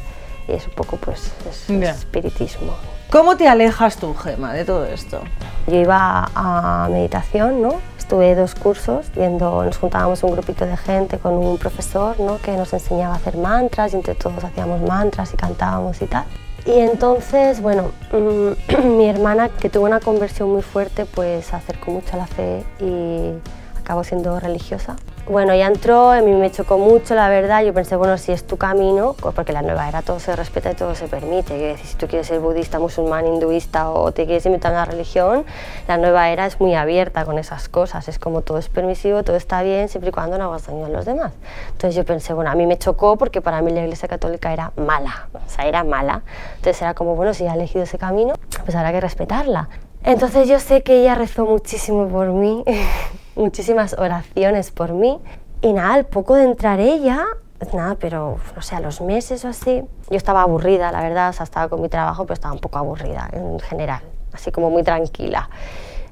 y 0.49 0.53
es 0.53 0.67
un 0.67 0.73
poco 0.73 0.97
pues 0.97 1.33
es 1.47 1.69
espiritismo. 1.69 2.73
¿Cómo 3.11 3.37
te 3.37 3.47
alejas 3.47 3.99
tú, 3.99 4.15
Gema, 4.15 4.55
de 4.55 4.65
todo 4.65 4.87
esto? 4.87 5.21
Yo 5.67 5.75
iba 5.75 6.31
a 6.35 6.89
meditación, 6.91 7.61
¿no? 7.61 7.75
Estuve 7.99 8.35
dos 8.35 8.55
cursos, 8.55 9.13
viendo, 9.15 9.63
nos 9.63 9.77
juntábamos 9.77 10.23
un 10.23 10.33
grupito 10.33 10.65
de 10.65 10.79
gente 10.79 11.19
con 11.19 11.35
un 11.35 11.59
profesor, 11.59 12.19
¿no? 12.19 12.39
Que 12.39 12.57
nos 12.57 12.73
enseñaba 12.73 13.15
a 13.15 13.17
hacer 13.19 13.37
mantras 13.37 13.93
y 13.93 13.97
entre 13.97 14.15
todos 14.15 14.43
hacíamos 14.43 14.81
mantras 14.81 15.35
y 15.35 15.37
cantábamos 15.37 16.01
y 16.01 16.07
tal. 16.07 16.25
Y 16.67 16.81
entonces, 16.81 17.61
bueno, 17.61 17.93
mm, 18.13 18.89
mi 18.97 19.09
hermana, 19.09 19.49
que 19.49 19.71
tuvo 19.71 19.85
una 19.85 20.01
conversión 20.01 20.51
muy 20.51 20.63
fuerte, 20.63 21.07
pues 21.07 21.47
se 21.47 21.57
acercó 21.57 21.93
mucho 21.93 22.15
a 22.15 22.17
la 22.17 22.27
fe 22.27 22.65
y 22.81 23.33
acabó 23.79 24.03
siendo 24.03 24.39
religiosa. 24.41 24.97
Bueno, 25.29 25.57
ya 25.57 25.67
entró, 25.67 26.13
a 26.13 26.21
mí 26.21 26.31
me 26.31 26.53
chocó 26.53 26.79
mucho, 26.79 27.17
la 27.17 27.29
verdad. 27.29 27.65
Yo 27.65 27.75
pensé, 27.75 27.97
bueno, 27.97 28.17
si 28.17 28.31
es 28.31 28.47
tu 28.47 28.57
camino, 28.59 29.17
pues 29.21 29.35
porque 29.35 29.53
la 29.53 29.61
nueva 29.61 29.89
era 29.89 30.01
todo 30.01 30.21
se 30.21 30.37
respeta 30.37 30.71
y 30.71 30.75
todo 30.75 30.95
se 30.95 31.09
permite. 31.09 31.59
Decir, 31.59 31.85
si 31.85 31.97
tú 31.97 32.07
quieres 32.07 32.29
ser 32.29 32.39
budista, 32.39 32.79
musulmán, 32.79 33.27
hinduista 33.27 33.91
o 33.91 34.13
te 34.13 34.25
quieres 34.25 34.47
inventar 34.47 34.71
una 34.71 34.85
religión, 34.85 35.45
la 35.89 35.97
nueva 35.97 36.31
era 36.31 36.47
es 36.47 36.61
muy 36.61 36.77
abierta 36.77 37.25
con 37.25 37.39
esas 37.39 37.69
cosas. 37.69 38.07
Es 38.07 38.21
como 38.21 38.43
todo 38.43 38.59
es 38.59 38.69
permisivo, 38.69 39.25
todo 39.25 39.35
está 39.35 39.63
bien, 39.63 39.89
siempre 39.89 40.11
y 40.11 40.13
cuando 40.13 40.39
no 40.39 40.45
hagas 40.45 40.69
daño 40.69 40.87
a 40.87 40.91
los 40.91 41.05
demás. 41.05 41.33
Entonces 41.73 41.97
yo 41.97 42.05
pensé, 42.05 42.33
bueno, 42.33 42.53
a 42.53 42.55
mí 42.55 42.65
me 42.65 42.79
chocó 42.79 43.17
porque 43.17 43.41
para 43.41 43.63
mí 43.63 43.73
la 43.73 43.81
Iglesia 43.81 44.07
Católica 44.07 44.53
era 44.53 44.71
mala, 44.77 45.27
o 45.35 45.51
sea, 45.51 45.67
era 45.67 45.83
mala. 45.83 46.23
Entonces 46.55 46.81
era 46.83 46.95
como, 46.95 47.17
bueno, 47.17 47.35
si 47.35 47.49
ha 47.49 47.55
elegido 47.55 47.83
ese 47.83 47.99
camino, 47.99 48.35
pues 48.65 48.77
habrá 48.77 48.93
que 48.93 49.01
respetarla. 49.01 49.71
Entonces 50.05 50.47
yo 50.47 50.61
sé 50.61 50.85
que 50.85 51.01
ella 51.01 51.17
rezó 51.17 51.47
muchísimo 51.47 52.07
por 52.07 52.29
mí, 52.29 52.63
muchísimas 53.37 53.95
oraciones 53.95 54.71
por 54.71 54.93
mí. 54.93 55.21
Y 55.63 55.73
nada, 55.73 55.95
al 55.95 56.07
poco 56.07 56.35
de 56.35 56.45
entrar 56.45 56.81
ella, 56.81 57.25
nada, 57.73 57.97
pero 57.99 58.39
no 58.55 58.63
sé, 58.63 58.77
a 58.77 58.81
los 58.81 59.01
meses 59.01 59.45
o 59.45 59.49
así, 59.49 59.83
yo 60.11 60.17
estaba 60.17 60.43
aburrida, 60.43 60.93
la 60.93 61.01
verdad, 61.01 61.31
o 61.31 61.33
sea, 61.33 61.45
estaba 61.45 61.69
con 61.69 61.81
mi 61.81 61.89
trabajo, 61.89 62.25
pero 62.25 62.35
estaba 62.35 62.55
un 62.55 62.61
poco 62.61 62.79
aburrida 62.79 63.29
en 63.33 63.59
general, 63.61 64.03
así 64.33 64.51
como 64.51 64.71
muy 64.71 64.83
tranquila. 64.83 65.49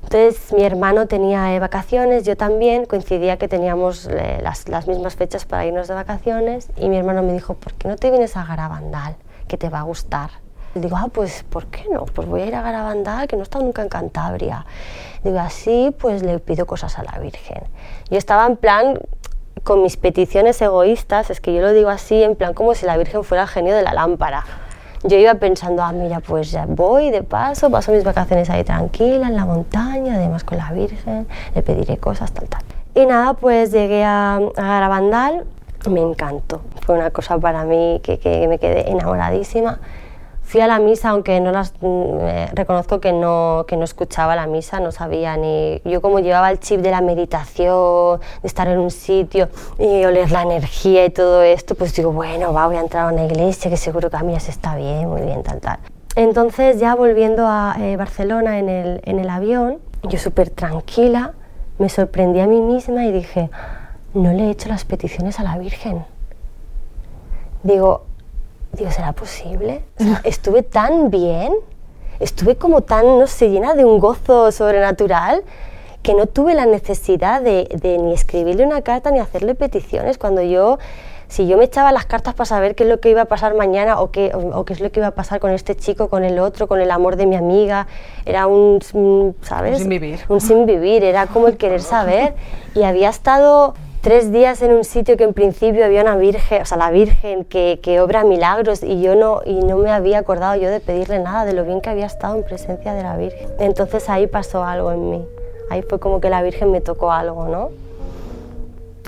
Entonces 0.03 0.53
mi 0.53 0.65
hermano 0.65 1.07
tenía 1.07 1.59
vacaciones, 1.59 2.25
yo 2.25 2.37
también, 2.37 2.85
coincidía 2.85 3.39
que 3.39 3.49
teníamos 3.49 4.07
eh, 4.07 4.39
las, 4.43 4.69
las, 4.69 4.87
mismas 4.87 5.17
fechas 5.17 5.47
para 5.47 5.65
irnos 5.65 5.89
de 5.89 5.95
vacaciones 5.95 6.69
y 6.77 6.89
mi 6.89 6.99
hermano 6.99 7.23
me 7.23 7.33
dijo, 7.33 7.55
¿por 7.55 7.73
qué 7.75 7.89
no 7.89 7.97
te 7.97 8.11
vienes 8.11 8.37
a 8.37 8.45
Garabandal? 8.45 9.17
Que 9.49 9.57
te 9.57 9.71
va 9.71 9.81
a 9.81 9.83
gustar. 9.83 10.44
Digo, 10.75 10.97
ah, 10.97 11.09
pues, 11.13 11.45
¿por 11.45 11.67
qué 11.67 11.85
no? 11.91 12.05
Pues 12.05 12.27
voy 12.27 12.43
a 12.43 12.47
ir 12.47 12.55
a 12.55 12.63
Garabandal, 12.63 13.29
que 13.29 13.37
no 13.37 13.43
he 13.43 13.45
estado 13.45 13.65
nunca 13.65 13.83
en 13.83 13.89
Cantabria. 13.89 14.67
Digo, 15.23 15.39
así, 15.39 15.95
pues 15.99 16.23
le 16.23 16.39
pido 16.41 16.67
cosas 16.67 16.99
a 16.99 17.05
la 17.05 17.19
Virgen. 17.19 17.63
Yo 18.11 18.19
estaba 18.19 18.45
en 18.47 18.57
plan 18.57 18.99
con 19.63 19.83
mis 19.83 19.97
peticiones 19.97 20.61
egoístas, 20.61 21.31
es 21.31 21.41
que 21.41 21.55
yo 21.55 21.63
lo 21.63 21.73
digo 21.73 21.91
así, 21.91 22.23
en 22.23 22.35
plan 22.35 22.55
como 22.55 22.75
si 22.75 22.87
la 22.87 22.97
Virgen 22.97 23.23
fuera 23.23 23.45
el 23.45 23.49
genio 23.49 23.75
de 23.75 23.83
la 23.83 23.95
lámpara. 23.95 24.45
Yo 25.05 25.17
iba 25.17 25.35
pensando, 25.35 25.83
ah, 25.83 25.93
mira, 25.93 26.21
pues 26.21 26.51
ya 26.51 26.67
voy 26.67 27.11
de 27.11 27.23
paso, 27.23 27.71
paso 27.71 27.93
mis 27.93 28.05
vacaciones 28.05 28.51
ahí 28.51 28.65
tranquila, 28.65 29.29
en 29.29 29.37
la 29.37 29.45
montaña, 29.45 30.15
además 30.15 30.45
con 30.45 30.59
la 30.59 30.73
Virgen, 30.73 31.29
le 31.55 31.63
pediré 31.63 31.99
cosas, 31.99 32.33
tal, 32.33 32.49
tal. 32.49 32.63
Y 32.95 33.07
nada, 33.07 33.35
pues 33.35 33.71
llegué 33.71 34.03
a, 34.03 34.37
a 34.37 34.63
Garabandal, 34.63 35.45
me 35.89 36.01
encantó. 36.01 36.63
Fue 36.85 36.97
una 36.97 37.11
cosa 37.11 37.39
para 37.39 37.65
mí 37.65 38.01
que, 38.03 38.19
que 38.19 38.49
me 38.49 38.59
quedé 38.59 38.91
enamoradísima. 38.91 39.79
Fui 40.45 40.61
a 40.61 40.67
la 40.67 40.79
misa, 40.79 41.09
aunque 41.09 41.41
no 41.41 41.51
las 41.53 41.73
eh, 41.81 42.49
reconozco 42.53 43.01
que 43.01 43.13
no, 43.13 43.65
que 43.67 43.77
no 43.77 43.85
escuchaba 43.85 44.37
la 44.37 44.47
misa, 44.47 44.79
no 44.79 44.93
sabía 44.93 45.37
ni. 45.37 45.81
Yo, 45.85 46.03
como 46.03 46.21
llevaba 46.21 46.51
el 46.51 46.61
chip 46.61 46.81
de 46.81 46.91
la 46.91 47.01
meditación, 47.01 48.21
de 48.43 48.47
estar 48.47 48.69
en 48.69 48.79
un 48.79 48.91
sitio 48.91 49.49
y 49.79 50.05
oler 50.05 50.31
la 50.31 50.43
energía 50.43 51.07
y 51.07 51.11
todo 51.11 51.43
esto, 51.43 51.75
pues 51.75 51.95
digo, 51.97 52.13
bueno, 52.13 52.53
va, 52.53 52.67
voy 52.67 52.77
a 52.77 52.81
entrar 52.81 53.09
a 53.09 53.13
una 53.13 53.25
iglesia 53.25 53.71
que 53.71 53.79
seguro 53.79 54.11
que 54.11 54.17
a 54.17 54.23
mí 54.23 54.39
se 54.39 54.51
está 54.51 54.77
bien, 54.77 55.09
muy 55.09 55.23
bien, 55.23 55.43
tal, 55.43 55.61
tal. 55.61 55.79
Entonces, 56.15 56.79
ya 56.79 56.95
volviendo 56.95 57.47
a 57.47 57.75
eh, 57.81 57.97
Barcelona 57.97 58.59
en 58.59 58.69
el, 58.69 59.01
en 59.05 59.19
el 59.19 59.31
avión, 59.31 59.79
yo 60.05 60.19
súper 60.19 60.51
tranquila, 60.51 61.33
me 61.79 61.89
sorprendí 61.89 62.41
a 62.41 62.47
mí 62.47 62.61
misma 62.61 63.07
y 63.07 63.13
dije, 63.13 63.51
no 64.13 64.33
le 64.33 64.45
he 64.45 64.51
hecho 64.51 64.69
las 64.69 64.85
peticiones 64.85 65.41
a 65.41 65.43
la 65.43 65.59
Virgen. 65.59 66.05
Digo, 67.63 68.05
Digo, 68.77 68.91
¿será 68.91 69.13
posible? 69.13 69.85
O 70.01 70.05
sea, 70.05 70.21
estuve 70.25 70.63
tan 70.63 71.11
bien, 71.11 71.53
estuve 72.21 72.57
como 72.57 72.83
tan, 72.83 73.19
no 73.19 73.27
sé, 73.27 73.51
llena 73.51 73.75
de 73.75 73.85
un 73.85 73.99
gozo 74.01 74.51
sobrenatural 74.53 75.43
que 76.03 76.15
no 76.15 76.27
tuve 76.27 76.55
la 76.55 76.67
necesidad 76.67 77.41
de, 77.41 77.69
de, 77.81 77.99
ni 77.99 78.13
escribirle 78.13 78.67
una 78.67 78.83
carta 78.83 79.11
ni 79.11 79.21
hacerle 79.21 79.55
peticiones 79.55 80.19
cuando 80.19 80.43
yo 80.43 80.79
si 81.29 81.47
yo 81.47 81.57
me 81.57 81.65
echaba 81.65 81.91
las 81.91 82.05
cartas 82.05 82.35
para 82.35 82.45
saber 82.45 82.75
qué 82.75 82.85
es 82.85 82.91
lo 82.91 83.01
que 83.01 83.11
iba 83.11 83.23
a 83.23 83.25
pasar 83.25 83.55
mañana 83.55 84.01
o 84.01 84.11
qué, 84.11 84.33
o, 84.35 84.61
o 84.61 84.65
qué 84.65 84.75
es 84.75 84.81
lo 84.81 84.93
que 84.93 85.01
iba 85.01 85.09
a 85.09 85.15
pasar 85.15 85.41
con 85.41 85.51
este 85.51 85.75
chico, 85.75 86.09
con 86.09 86.23
el 86.23 86.39
otro, 86.39 86.69
con 86.69 86.81
el 86.81 86.91
amor 86.91 87.17
de 87.17 87.27
mi 87.27 87.35
amiga, 87.35 87.87
era 88.27 88.47
un, 88.47 88.81
¿sabes? 89.43 89.73
Un 89.73 89.79
sin 89.79 89.89
vivir. 89.89 90.21
Un 90.29 90.41
sin 90.41 90.67
vivir, 90.67 91.03
era 91.03 91.27
como 91.27 91.49
el 91.49 91.57
querer 91.57 91.81
saber. 91.81 92.35
Y 92.75 92.83
había 92.83 93.09
estado 93.09 93.75
tres 94.05 94.31
días 94.31 94.61
en 94.61 94.71
un 94.71 94.85
sitio 94.85 95.17
que 95.17 95.25
en 95.25 95.33
principio 95.33 95.83
había 95.83 96.03
una 96.03 96.17
virgen, 96.17 96.61
o 96.61 96.65
sea, 96.67 96.77
la 96.77 96.91
virgen 96.91 97.47
que, 97.47 97.81
que, 97.83 98.03
obra 98.03 98.23
milagros 98.23 98.83
y 98.83 99.01
yo 99.01 99.17
no, 99.17 99.41
y 99.47 99.61
no 99.61 99.79
me 99.79 99.91
había 99.91 100.19
acordado 100.19 100.57
yo 100.57 100.69
de 100.69 100.79
pedirle 100.79 101.21
nada 101.21 101.47
de 101.47 101.55
lo 101.55 101.65
bien 101.65 101.81
que 101.81 101.89
había 101.89 102.05
estado 102.05 102.37
en 102.37 102.45
presencia 102.45 102.93
de 102.93 103.03
la 103.03 103.17
virgen. 103.17 103.49
Entonces 103.59 104.11
ahí 104.11 104.27
pasó 104.27 104.63
algo 104.63 104.93
en 104.93 105.11
mí, 105.11 105.27
ahí 105.71 105.81
fue 105.81 105.99
como 106.01 106.21
que 106.21 106.29
la 106.29 106.43
virgen 106.43 106.71
me 106.71 106.83
tocó 106.83 107.13
algo, 107.13 107.49
¿no? 107.49 107.71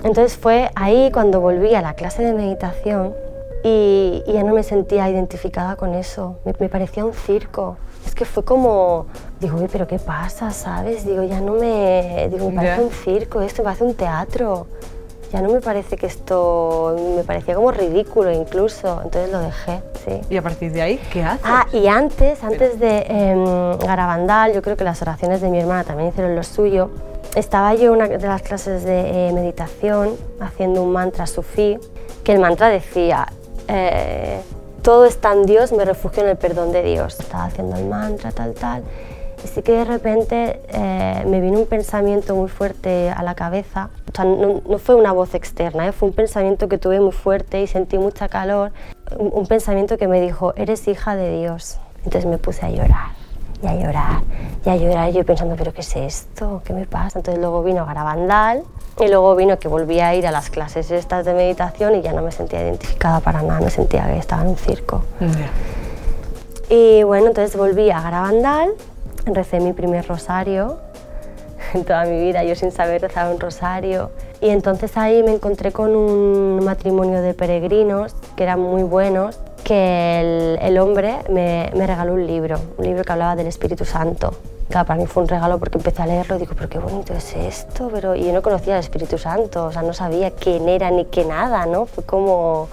Entonces 0.03 0.35
fue 0.35 0.71
ahí 0.73 1.11
cuando 1.13 1.41
volví 1.41 1.75
a 1.75 1.83
la 1.83 1.93
clase 1.93 2.23
de 2.23 2.33
meditación 2.33 3.13
y, 3.63 4.23
y 4.25 4.33
ya 4.33 4.41
no 4.41 4.55
me 4.55 4.63
sentía 4.63 5.07
identificada 5.07 5.75
con 5.75 5.93
eso, 5.93 6.39
me, 6.43 6.55
me 6.59 6.69
parecía 6.69 7.05
un 7.05 7.13
circo. 7.13 7.77
Es 8.03 8.15
que 8.15 8.25
fue 8.25 8.43
como, 8.43 9.05
digo, 9.39 9.57
uy, 9.57 9.67
pero 9.69 9.85
¿qué 9.85 9.99
pasa? 9.99 10.51
¿Sabes? 10.51 11.05
Digo, 11.05 11.23
ya 11.23 11.41
no 11.41 11.53
me, 11.53 12.29
digo, 12.31 12.49
me 12.49 12.55
parece 12.55 12.75
yeah. 12.77 12.83
un 12.85 12.91
circo, 12.91 13.41
esto 13.41 13.61
me 13.61 13.65
parece 13.65 13.83
un 13.83 13.93
teatro. 13.95 14.65
Ya 15.31 15.41
no 15.41 15.49
me 15.49 15.59
parece 15.59 15.97
que 15.97 16.05
esto, 16.05 16.95
me 17.15 17.23
parecía 17.23 17.55
como 17.55 17.71
ridículo 17.71 18.31
incluso, 18.31 19.01
entonces 19.03 19.31
lo 19.31 19.39
dejé, 19.39 19.81
sí. 20.05 20.21
¿Y 20.29 20.37
a 20.37 20.41
partir 20.41 20.71
de 20.71 20.81
ahí 20.81 20.99
qué 21.11 21.23
haces? 21.23 21.41
Ah, 21.43 21.67
y 21.73 21.87
antes, 21.87 22.43
antes 22.43 22.79
de 22.79 23.05
eh, 23.09 23.77
Garabandal, 23.85 24.53
yo 24.53 24.61
creo 24.61 24.77
que 24.77 24.85
las 24.85 25.01
oraciones 25.01 25.41
de 25.41 25.49
mi 25.49 25.59
hermana 25.59 25.83
también 25.83 26.09
hicieron 26.09 26.33
lo 26.35 26.43
suyo, 26.43 26.91
estaba 27.35 27.73
yo 27.75 27.93
en 27.93 28.01
una 28.01 28.07
de 28.07 28.27
las 28.27 28.41
clases 28.41 28.83
de 28.83 29.27
eh, 29.27 29.33
meditación 29.33 30.15
haciendo 30.39 30.81
un 30.81 30.93
mantra 30.93 31.27
sufí, 31.27 31.77
que 32.23 32.31
el 32.31 32.39
mantra 32.39 32.69
decía, 32.69 33.27
eh, 33.67 34.41
todo 34.81 35.05
está 35.05 35.33
en 35.33 35.45
Dios, 35.45 35.73
me 35.73 35.83
refugio 35.83 36.23
en 36.23 36.29
el 36.29 36.37
perdón 36.37 36.71
de 36.71 36.81
Dios. 36.81 37.19
Estaba 37.19 37.45
haciendo 37.45 37.75
el 37.75 37.85
mantra, 37.85 38.31
tal, 38.31 38.53
tal. 38.53 38.83
Y 39.43 39.47
sí 39.47 39.61
que 39.61 39.73
de 39.73 39.85
repente 39.85 40.61
eh, 40.69 41.23
me 41.27 41.39
vino 41.41 41.59
un 41.59 41.65
pensamiento 41.65 42.35
muy 42.35 42.49
fuerte 42.49 43.09
a 43.09 43.21
la 43.23 43.35
cabeza. 43.35 43.89
O 44.11 44.15
sea, 44.15 44.25
no, 44.25 44.61
no 44.67 44.77
fue 44.79 44.95
una 44.95 45.11
voz 45.11 45.35
externa, 45.35 45.87
¿eh? 45.87 45.91
fue 45.91 46.09
un 46.09 46.15
pensamiento 46.15 46.67
que 46.67 46.77
tuve 46.77 46.99
muy 46.99 47.11
fuerte 47.11 47.61
y 47.61 47.67
sentí 47.67 47.97
mucha 47.97 48.29
calor. 48.29 48.71
Un, 49.17 49.31
un 49.33 49.47
pensamiento 49.47 49.97
que 49.97 50.07
me 50.07 50.19
dijo, 50.21 50.53
eres 50.55 50.87
hija 50.87 51.15
de 51.15 51.39
Dios. 51.39 51.77
Entonces 52.03 52.25
me 52.25 52.37
puse 52.37 52.65
a 52.65 52.69
llorar 52.69 53.11
y 53.61 53.67
a 53.67 53.75
llorar 53.75 54.21
y 54.65 54.69
a 54.69 54.75
llorar. 54.75 55.09
Y 55.09 55.13
yo 55.13 55.25
pensando, 55.25 55.55
¿pero 55.55 55.73
qué 55.73 55.81
es 55.81 55.95
esto? 55.95 56.61
¿Qué 56.63 56.73
me 56.73 56.85
pasa? 56.85 57.19
Entonces 57.19 57.39
luego 57.39 57.63
vino 57.63 57.85
Garabandal 57.85 58.63
y 58.99 59.07
luego 59.07 59.35
vino 59.35 59.59
que 59.59 59.67
volví 59.67 59.99
a 59.99 60.15
ir 60.15 60.25
a 60.27 60.31
las 60.31 60.49
clases 60.49 60.89
estas 60.91 61.25
de 61.25 61.33
meditación 61.33 61.95
y 61.95 62.01
ya 62.01 62.13
no 62.13 62.21
me 62.21 62.31
sentía 62.31 62.61
identificada 62.61 63.19
para 63.19 63.41
nada, 63.41 63.59
me 63.59 63.69
sentía 63.69 64.05
que 64.07 64.17
estaba 64.17 64.41
en 64.41 64.49
un 64.49 64.57
circo. 64.57 65.03
Yeah. 65.19 65.51
Y 66.69 67.03
bueno, 67.03 67.27
entonces 67.27 67.55
volví 67.55 67.89
a 67.91 68.01
Garabandal, 68.01 68.71
recé 69.35 69.59
mi 69.59 69.73
primer 69.73 70.07
rosario 70.07 70.77
en 71.73 71.83
toda 71.83 72.05
mi 72.05 72.19
vida, 72.19 72.43
yo 72.43 72.55
sin 72.55 72.71
saber 72.71 73.01
rezaba 73.01 73.31
un 73.31 73.39
rosario. 73.39 74.11
Y 74.41 74.49
entonces 74.49 74.95
ahí 74.97 75.23
me 75.23 75.33
encontré 75.33 75.71
con 75.71 75.95
un 75.95 76.63
matrimonio 76.63 77.21
de 77.21 77.33
peregrinos 77.33 78.15
que 78.35 78.43
eran 78.43 78.59
muy 78.59 78.83
buenos, 78.83 79.39
que 79.63 80.57
el, 80.61 80.77
hombre 80.77 81.17
me, 81.29 81.71
me 81.75 81.87
regaló 81.87 82.13
un 82.13 82.25
libro, 82.25 82.57
un 82.77 82.85
libro 82.85 83.03
que 83.03 83.11
hablaba 83.11 83.35
del 83.35 83.47
Espíritu 83.47 83.83
Santo. 83.85 84.33
Claro, 84.69 84.85
para 84.85 84.99
mí 84.99 85.07
fue 85.07 85.23
un 85.23 85.29
regalo 85.29 85.59
porque 85.59 85.77
empecé 85.77 86.01
a 86.01 86.07
leerlo 86.07 86.35
y 86.35 86.39
digo, 86.39 86.53
pero 86.55 86.69
qué 86.69 86.77
bonito 86.77 87.13
es 87.13 87.35
esto, 87.35 87.89
pero 87.91 88.15
y 88.15 88.25
yo 88.25 88.33
no 88.33 88.41
conocía 88.41 88.73
al 88.73 88.81
Espíritu 88.81 89.17
Santo, 89.17 89.65
o 89.65 89.71
sea, 89.71 89.81
no 89.81 89.93
sabía 89.93 90.31
quién 90.31 90.67
era 90.67 90.91
ni 90.91 91.05
qué 91.05 91.25
nada, 91.25 91.65
¿no? 91.65 91.85
Fue 91.85 92.03
como... 92.03 92.67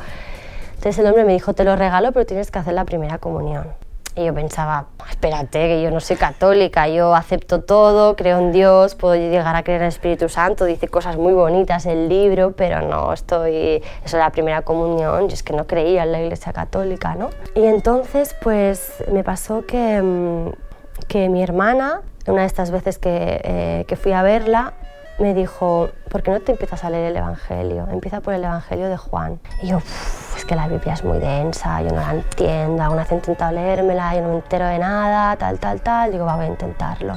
Entonces 0.74 0.98
el 0.98 1.06
hombre 1.06 1.24
me 1.24 1.32
dijo, 1.32 1.54
te 1.54 1.64
lo 1.64 1.76
regalo, 1.76 2.12
pero 2.12 2.26
tienes 2.26 2.50
que 2.50 2.58
hacer 2.58 2.74
la 2.74 2.84
primera 2.84 3.18
comunión. 3.18 3.68
Y 4.16 4.24
yo 4.24 4.34
pensaba, 4.34 4.86
espérate, 5.10 5.58
que 5.66 5.82
yo 5.82 5.90
no 5.90 6.00
soy 6.00 6.16
católica, 6.16 6.86
yo 6.88 7.14
acepto 7.14 7.62
todo, 7.62 8.14
creo 8.14 8.38
en 8.38 8.52
Dios, 8.52 8.94
puedo 8.94 9.16
llegar 9.16 9.56
a 9.56 9.62
creer 9.64 9.80
en 9.80 9.86
el 9.86 9.88
Espíritu 9.88 10.28
Santo, 10.28 10.64
dice 10.64 10.86
cosas 10.88 11.16
muy 11.16 11.32
bonitas 11.32 11.84
el 11.86 12.08
libro, 12.08 12.52
pero 12.52 12.80
no 12.80 13.12
estoy, 13.12 13.82
eso 14.04 14.04
es 14.04 14.12
la 14.14 14.30
primera 14.30 14.62
comunión, 14.62 15.28
yo 15.28 15.34
es 15.34 15.42
que 15.42 15.52
no 15.52 15.66
creía 15.66 16.04
en 16.04 16.12
la 16.12 16.22
Iglesia 16.22 16.52
Católica, 16.52 17.16
¿no? 17.16 17.30
Y 17.56 17.64
entonces, 17.64 18.36
pues 18.40 19.02
me 19.10 19.24
pasó 19.24 19.66
que 19.66 20.00
mm, 20.00 20.50
que 21.08 21.28
mi 21.28 21.42
hermana, 21.42 22.00
una 22.26 22.42
de 22.42 22.46
estas 22.46 22.70
veces 22.70 22.98
que, 22.98 23.40
eh, 23.44 23.84
que 23.86 23.96
fui 23.96 24.12
a 24.12 24.22
verla, 24.22 24.74
me 25.18 25.34
dijo, 25.34 25.90
¿por 26.10 26.22
qué 26.22 26.30
no 26.30 26.40
te 26.40 26.52
empiezas 26.52 26.84
a 26.84 26.90
leer 26.90 27.10
el 27.10 27.16
Evangelio? 27.16 27.86
Empieza 27.90 28.20
por 28.20 28.34
el 28.34 28.44
Evangelio 28.44 28.88
de 28.88 28.96
Juan. 28.96 29.38
Y 29.62 29.68
yo, 29.68 29.78
es 30.36 30.44
que 30.44 30.56
la 30.56 30.66
Biblia 30.68 30.94
es 30.94 31.04
muy 31.04 31.18
densa, 31.18 31.82
yo 31.82 31.90
no 31.90 32.00
la 32.00 32.12
entiendo, 32.12 32.82
aún 32.82 32.96
vez 32.96 33.10
he 33.12 33.14
intentado 33.14 33.52
leérmela, 33.52 34.14
yo 34.14 34.22
no 34.22 34.28
me 34.28 34.34
entero 34.36 34.66
de 34.66 34.78
nada, 34.78 35.36
tal, 35.36 35.58
tal, 35.58 35.80
tal. 35.80 36.12
Digo, 36.12 36.24
va, 36.24 36.36
voy 36.36 36.46
a 36.46 36.48
intentarlo. 36.48 37.16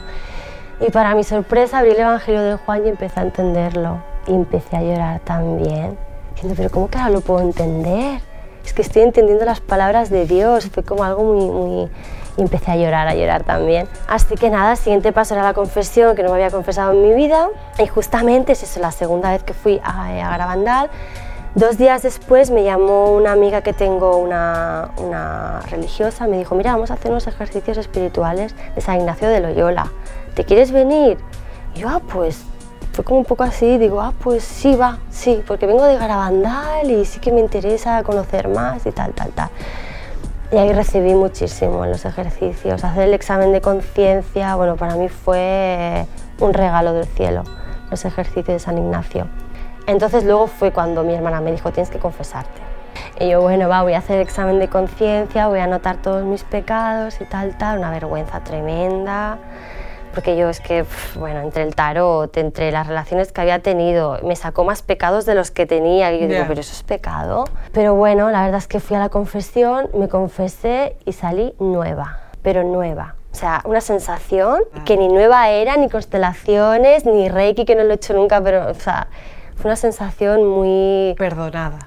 Y 0.79 0.91
para 0.91 1.15
mi 1.15 1.23
sorpresa 1.23 1.79
abrí 1.79 1.91
el 1.91 1.99
Evangelio 1.99 2.41
de 2.41 2.55
Juan 2.55 2.86
y 2.86 2.89
empecé 2.89 3.19
a 3.19 3.23
entenderlo. 3.23 3.97
Y 4.27 4.33
empecé 4.33 4.77
a 4.77 4.81
llorar 4.83 5.19
también, 5.21 5.97
diciendo, 6.33 6.55
pero 6.55 6.69
¿cómo 6.69 6.89
que 6.89 6.99
ahora 6.99 7.10
lo 7.10 7.21
puedo 7.21 7.41
entender? 7.41 8.21
Es 8.63 8.73
que 8.73 8.81
estoy 8.81 9.01
entendiendo 9.01 9.45
las 9.45 9.62
palabras 9.62 10.10
de 10.10 10.25
Dios, 10.25 10.69
fue 10.69 10.83
como 10.83 11.03
algo 11.03 11.23
muy, 11.23 11.49
muy 11.49 11.89
y 12.38 12.41
empecé 12.41 12.71
a 12.71 12.76
llorar, 12.76 13.08
a 13.08 13.15
llorar 13.15 13.43
también. 13.43 13.88
Así 14.08 14.36
que 14.36 14.50
nada, 14.50 14.71
el 14.71 14.78
siguiente 14.78 15.12
paso 15.12 15.34
era 15.34 15.43
la 15.43 15.54
confesión, 15.54 16.15
que 16.15 16.23
no 16.23 16.30
me 16.30 16.36
había 16.36 16.52
confesado 16.52 16.93
en 16.93 17.02
mi 17.02 17.13
vida. 17.13 17.50
Y 17.80 17.88
justamente 17.88 18.54
es 18.54 18.63
eso, 18.63 18.80
la 18.80 18.91
segunda 18.91 19.32
vez 19.32 19.43
que 19.43 19.54
fui 19.54 19.82
a, 19.84 20.06
a 20.06 20.30
Garabandal. 20.30 20.89
Dos 21.56 21.80
días 21.80 22.04
después 22.04 22.52
me 22.52 22.63
llamó 22.63 23.13
una 23.13 23.32
amiga 23.32 23.62
que 23.62 23.73
tengo, 23.73 24.17
una, 24.17 24.91
una 24.97 25.62
religiosa, 25.71 26.28
me 26.28 26.38
dijo, 26.38 26.54
mira, 26.54 26.73
vamos 26.73 26.91
a 26.91 26.93
hacer 26.93 27.10
unos 27.10 27.26
ejercicios 27.26 27.78
espirituales 27.78 28.54
de 28.76 28.82
San 28.82 28.97
Ignacio 28.97 29.28
de 29.28 29.39
Loyola. 29.39 29.91
¿Te 30.36 30.45
quieres 30.45 30.71
venir? 30.71 31.17
Y 31.73 31.80
yo, 31.80 31.89
ah, 31.89 32.00
pues 32.13 32.43
fue 32.93 33.04
como 33.04 33.19
un 33.19 33.26
poco 33.26 33.43
así, 33.43 33.80
digo, 33.80 34.02
ah, 34.02 34.13
pues 34.23 34.43
sí, 34.43 34.76
va, 34.76 35.00
sí, 35.10 35.43
porque 35.47 35.65
vengo 35.65 35.84
de 35.84 35.97
Garabandal 35.97 36.91
y 36.91 37.06
sí 37.06 37.19
que 37.19 37.32
me 37.32 37.39
interesa 37.39 38.04
conocer 38.04 38.47
más 38.47 38.86
y 38.86 38.91
tal, 38.91 39.13
tal, 39.13 39.32
tal. 39.32 39.50
Y 40.51 40.57
ahí 40.57 40.71
recibí 40.71 41.13
muchísimo 41.13 41.83
en 41.83 41.91
los 41.91 42.05
ejercicios. 42.05 42.83
Hacer 42.83 43.03
el 43.03 43.13
examen 43.13 43.51
de 43.51 43.60
conciencia, 43.60 44.55
bueno, 44.55 44.77
para 44.77 44.95
mí 44.95 45.10
fue 45.10 46.05
un 46.39 46.53
regalo 46.53 46.93
del 46.93 47.05
cielo, 47.05 47.43
los 47.91 48.05
ejercicios 48.05 48.47
de 48.47 48.60
San 48.60 48.77
Ignacio. 48.77 49.27
Entonces 49.88 50.23
luego 50.23 50.47
fue 50.47 50.71
cuando 50.71 51.03
mi 51.03 51.13
hermana 51.13 51.41
me 51.41 51.51
dijo, 51.51 51.71
tienes 51.71 51.89
que 51.89 51.99
confesarte. 51.99 52.62
Y 53.19 53.29
yo, 53.29 53.41
bueno, 53.41 53.67
va, 53.67 53.83
voy 53.83 53.93
a 53.93 53.97
hacer 53.97 54.17
el 54.17 54.21
examen 54.21 54.60
de 54.60 54.69
conciencia, 54.69 55.47
voy 55.47 55.60
a 55.60 55.65
anotar 55.65 55.97
todos 55.97 56.23
mis 56.23 56.43
pecados 56.43 57.19
y 57.19 57.25
tal, 57.25 57.57
tal, 57.57 57.79
una 57.79 57.91
vergüenza 57.91 58.39
tremenda 58.39 59.38
porque 60.17 60.36
yo 60.36 60.49
es 60.49 60.60
que, 60.62 60.84
bueno, 61.13 61.41
entre 61.41 61.62
el 61.62 61.75
tarot, 61.75 62.36
entre 62.38 62.71
las 62.71 62.88
relaciones 62.88 63.32
que 63.32 63.39
había 63.39 63.60
tenido, 63.60 64.17
me 64.23 64.36
sacó 64.36 64.63
más 64.63 64.82
pecados 64.82 65.27
de 65.27 65.36
los 65.36 65.51
que 65.51 65.67
tenía. 65.67 66.12
Y 66.12 66.21
yo 66.21 66.27
digo, 66.27 66.43
pero 66.47 66.60
eso 66.60 66.73
es 66.73 66.82
pecado. 66.82 67.45
Pero 67.71 67.93
bueno, 67.93 68.32
la 68.32 68.41
verdad 68.41 68.58
es 68.58 68.67
que 68.67 68.80
fui 68.80 68.95
a 68.97 68.99
la 68.99 69.10
confesión, 69.10 69.91
me 69.93 70.10
confesé 70.10 70.97
y 71.06 71.13
salí 71.13 71.53
nueva, 71.60 72.21
pero 72.41 72.63
nueva. 72.63 73.13
O 73.32 73.36
sea, 73.36 73.62
una 73.65 73.80
sensación 73.80 74.63
que 74.86 74.97
ni 74.97 75.08
nueva 75.08 75.51
era, 75.51 75.77
ni 75.77 75.88
constelaciones, 75.88 77.06
ni 77.06 77.30
reiki, 77.30 77.63
que 77.63 77.75
no 77.75 77.84
lo 77.84 77.91
he 77.91 77.97
hecho 77.97 78.15
nunca, 78.15 78.41
pero, 78.41 78.71
o 78.71 78.73
sea, 78.73 79.10
fue 79.56 79.69
una 79.69 79.75
sensación 79.75 80.43
muy... 80.47 81.13
Perdonada. 81.19 81.77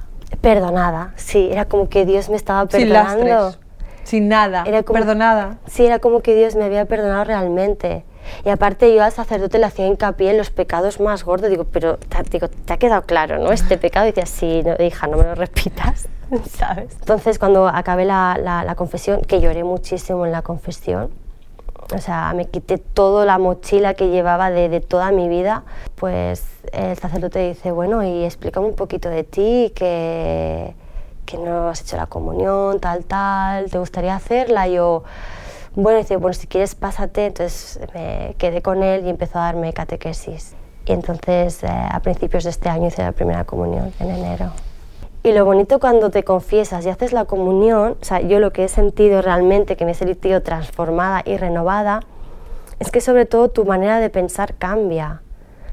Perdonada, 0.40 1.14
sí, 1.16 1.48
era 1.50 1.64
como 1.64 1.88
que 1.88 2.06
Dios 2.06 2.28
me 2.28 2.36
estaba 2.36 2.66
perdonando. 2.66 3.50
Sin 3.50 3.60
Sin 4.04 4.28
nada, 4.28 4.62
era 4.68 4.84
como, 4.84 5.00
perdonada. 5.00 5.56
Sí, 5.66 5.84
era 5.84 5.98
como 5.98 6.20
que 6.20 6.36
Dios 6.36 6.54
me 6.54 6.62
había 6.62 6.84
perdonado 6.84 7.24
realmente. 7.24 8.04
Y 8.44 8.48
aparte 8.48 8.94
yo 8.94 9.02
al 9.02 9.12
sacerdote 9.12 9.58
le 9.58 9.66
hacía 9.66 9.86
hincapié 9.86 10.30
en 10.30 10.38
los 10.38 10.50
pecados 10.50 11.00
más 11.00 11.24
gordos. 11.24 11.50
Digo, 11.50 11.64
pero 11.64 11.98
digo, 12.30 12.48
te 12.48 12.72
ha 12.72 12.76
quedado 12.78 13.02
claro, 13.02 13.38
¿no? 13.38 13.52
Este 13.52 13.78
pecado. 13.78 14.06
Y 14.06 14.12
decía, 14.12 14.26
sí, 14.26 14.62
no, 14.64 14.82
hija, 14.84 15.06
no 15.06 15.16
me 15.16 15.24
lo 15.24 15.34
repitas, 15.34 16.08
¿sabes? 16.50 16.96
Entonces 17.00 17.38
cuando 17.38 17.68
acabé 17.68 18.04
la, 18.04 18.38
la, 18.40 18.74
confesión, 18.74 19.22
que 19.22 19.40
lloré 19.40 19.64
muchísimo 19.64 20.26
en 20.26 20.32
la 20.32 20.42
confesión, 20.42 21.10
o 21.94 21.98
sea, 21.98 22.32
me 22.34 22.46
quité 22.46 22.78
toda 22.78 23.24
la 23.24 23.38
mochila 23.38 23.94
que 23.94 24.10
llevaba 24.10 24.50
de, 24.50 24.68
de, 24.68 24.80
toda 24.80 25.10
mi 25.10 25.28
vida, 25.28 25.64
pues 25.96 26.44
el 26.72 26.96
sacerdote 26.96 27.48
dice, 27.48 27.72
bueno, 27.72 28.04
y 28.04 28.24
explícame 28.24 28.66
un 28.66 28.76
poquito 28.76 29.08
de 29.08 29.24
ti, 29.24 29.72
que, 29.74 30.74
que 31.26 31.38
no 31.38 31.68
has 31.68 31.80
hecho 31.80 31.96
la 31.96 32.06
comunión, 32.06 32.80
tal, 32.80 33.04
tal, 33.04 33.70
¿te 33.70 33.78
gustaría 33.78 34.14
hacerla? 34.14 34.68
Y 34.68 34.74
yo 34.74 35.02
bueno, 35.76 35.98
dice, 35.98 36.16
bueno, 36.16 36.34
si 36.34 36.48
quieres 36.48 36.74
pásate, 36.74 37.26
entonces 37.26 37.78
me 37.94 38.34
quedé 38.38 38.60
con 38.60 38.82
él 38.82 39.06
y 39.06 39.10
empezó 39.10 39.38
a 39.38 39.42
darme 39.42 39.72
catequesis. 39.72 40.54
Y 40.84 40.92
entonces 40.92 41.62
eh, 41.62 41.68
a 41.68 42.00
principios 42.00 42.44
de 42.44 42.50
este 42.50 42.68
año 42.68 42.88
hice 42.88 43.02
la 43.02 43.12
primera 43.12 43.44
comunión, 43.44 43.92
en 44.00 44.10
enero. 44.10 44.50
Y 45.22 45.32
lo 45.32 45.44
bonito 45.44 45.78
cuando 45.78 46.10
te 46.10 46.24
confiesas 46.24 46.84
y 46.86 46.88
haces 46.88 47.12
la 47.12 47.26
comunión, 47.26 47.96
o 48.00 48.04
sea, 48.04 48.20
yo 48.20 48.40
lo 48.40 48.52
que 48.52 48.64
he 48.64 48.68
sentido 48.68 49.22
realmente, 49.22 49.76
que 49.76 49.84
me 49.84 49.92
he 49.92 49.94
sentido 49.94 50.42
transformada 50.42 51.22
y 51.24 51.36
renovada, 51.36 52.00
es 52.80 52.90
que 52.90 53.00
sobre 53.00 53.26
todo 53.26 53.50
tu 53.50 53.64
manera 53.64 54.00
de 54.00 54.10
pensar 54.10 54.54
cambia. 54.54 55.22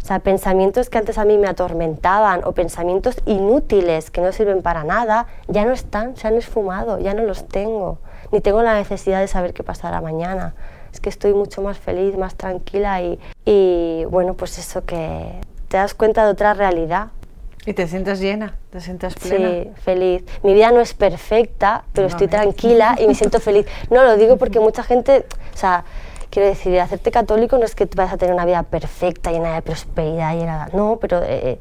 O 0.03 0.05
sea, 0.05 0.19
pensamientos 0.19 0.89
que 0.89 0.99
antes 0.99 1.17
a 1.17 1.25
mí 1.25 1.37
me 1.37 1.47
atormentaban 1.47 2.41
o 2.43 2.51
pensamientos 2.51 3.17
inútiles 3.25 4.11
que 4.11 4.21
no 4.21 4.31
sirven 4.31 4.61
para 4.61 4.83
nada, 4.83 5.27
ya 5.47 5.65
no 5.65 5.71
están, 5.71 6.15
se 6.17 6.27
han 6.27 6.35
esfumado, 6.35 6.99
ya 6.99 7.13
no 7.13 7.23
los 7.23 7.47
tengo 7.47 7.97
ni 8.31 8.41
tengo 8.41 8.61
la 8.61 8.73
necesidad 8.73 9.19
de 9.19 9.27
saber 9.27 9.53
qué 9.53 9.63
pasará 9.63 10.01
mañana. 10.01 10.53
Es 10.91 10.99
que 10.99 11.09
estoy 11.09 11.33
mucho 11.33 11.61
más 11.61 11.77
feliz, 11.77 12.17
más 12.17 12.35
tranquila 12.35 13.01
y, 13.01 13.19
y 13.45 14.05
bueno, 14.05 14.33
pues 14.33 14.57
eso 14.57 14.85
que 14.85 15.39
te 15.67 15.77
das 15.77 15.93
cuenta 15.93 16.25
de 16.25 16.31
otra 16.31 16.53
realidad. 16.53 17.09
Y 17.65 17.73
te 17.73 17.85
sientes 17.87 18.21
llena, 18.21 18.55
te 18.69 18.79
sientes 18.79 19.15
plena. 19.15 19.49
Sí, 19.49 19.71
feliz. 19.81 20.23
Mi 20.41 20.53
vida 20.53 20.71
no 20.71 20.79
es 20.79 20.93
perfecta, 20.93 21.83
pero 21.91 22.07
estoy 22.07 22.27
tranquila 22.27 22.95
y 22.97 23.07
me 23.07 23.13
siento 23.13 23.41
feliz. 23.41 23.65
No, 23.89 24.03
lo 24.03 24.15
digo 24.15 24.37
porque 24.37 24.61
mucha 24.61 24.83
gente, 24.83 25.25
o 25.53 25.57
sea, 25.57 25.83
quiero 26.29 26.47
decir, 26.47 26.79
hacerte 26.79 27.11
católico 27.11 27.57
no 27.57 27.65
es 27.65 27.75
que 27.75 27.85
vas 27.93 28.13
a 28.13 28.17
tener 28.17 28.33
una 28.33 28.45
vida 28.45 28.63
perfecta, 28.63 29.31
llena 29.31 29.53
de 29.53 29.61
prosperidad, 29.61 30.33
llena 30.37 30.65
de... 30.67 30.77
No, 30.77 30.97
pero 31.01 31.21
eh, 31.23 31.27
eh, 31.27 31.59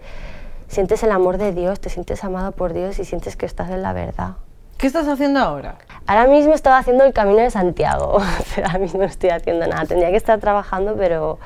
sientes 0.69 1.03
el 1.03 1.11
amor 1.11 1.39
de 1.39 1.53
Dios, 1.53 1.81
te 1.81 1.91
sientes 1.91 2.23
amado 2.23 2.53
por 2.53 2.73
Dios 2.73 3.01
y 3.01 3.05
sientes 3.05 3.35
que 3.35 3.47
estás 3.47 3.71
en 3.71 3.83
la 3.83 3.93
verdad. 3.93 4.37
¿Qué 4.79 4.87
estás 4.87 5.09
haciendo 5.09 5.41
ahora? 5.41 5.79
Ahora 6.07 6.27
mismo 6.29 6.55
estaba 6.55 6.79
haciendo 6.79 7.05
el 7.05 7.13
Camino 7.13 7.39
de 7.39 7.51
Santiago, 7.51 8.19
pero 8.55 8.67
ahora 8.67 8.79
mismo 8.79 9.01
no 9.01 9.07
estoy 9.07 9.31
haciendo 9.31 9.67
nada. 9.67 9.85
Tendría 9.87 10.11
que 10.11 10.17
estar 10.17 10.39
trabajando, 10.39 10.95
pero 10.97 11.39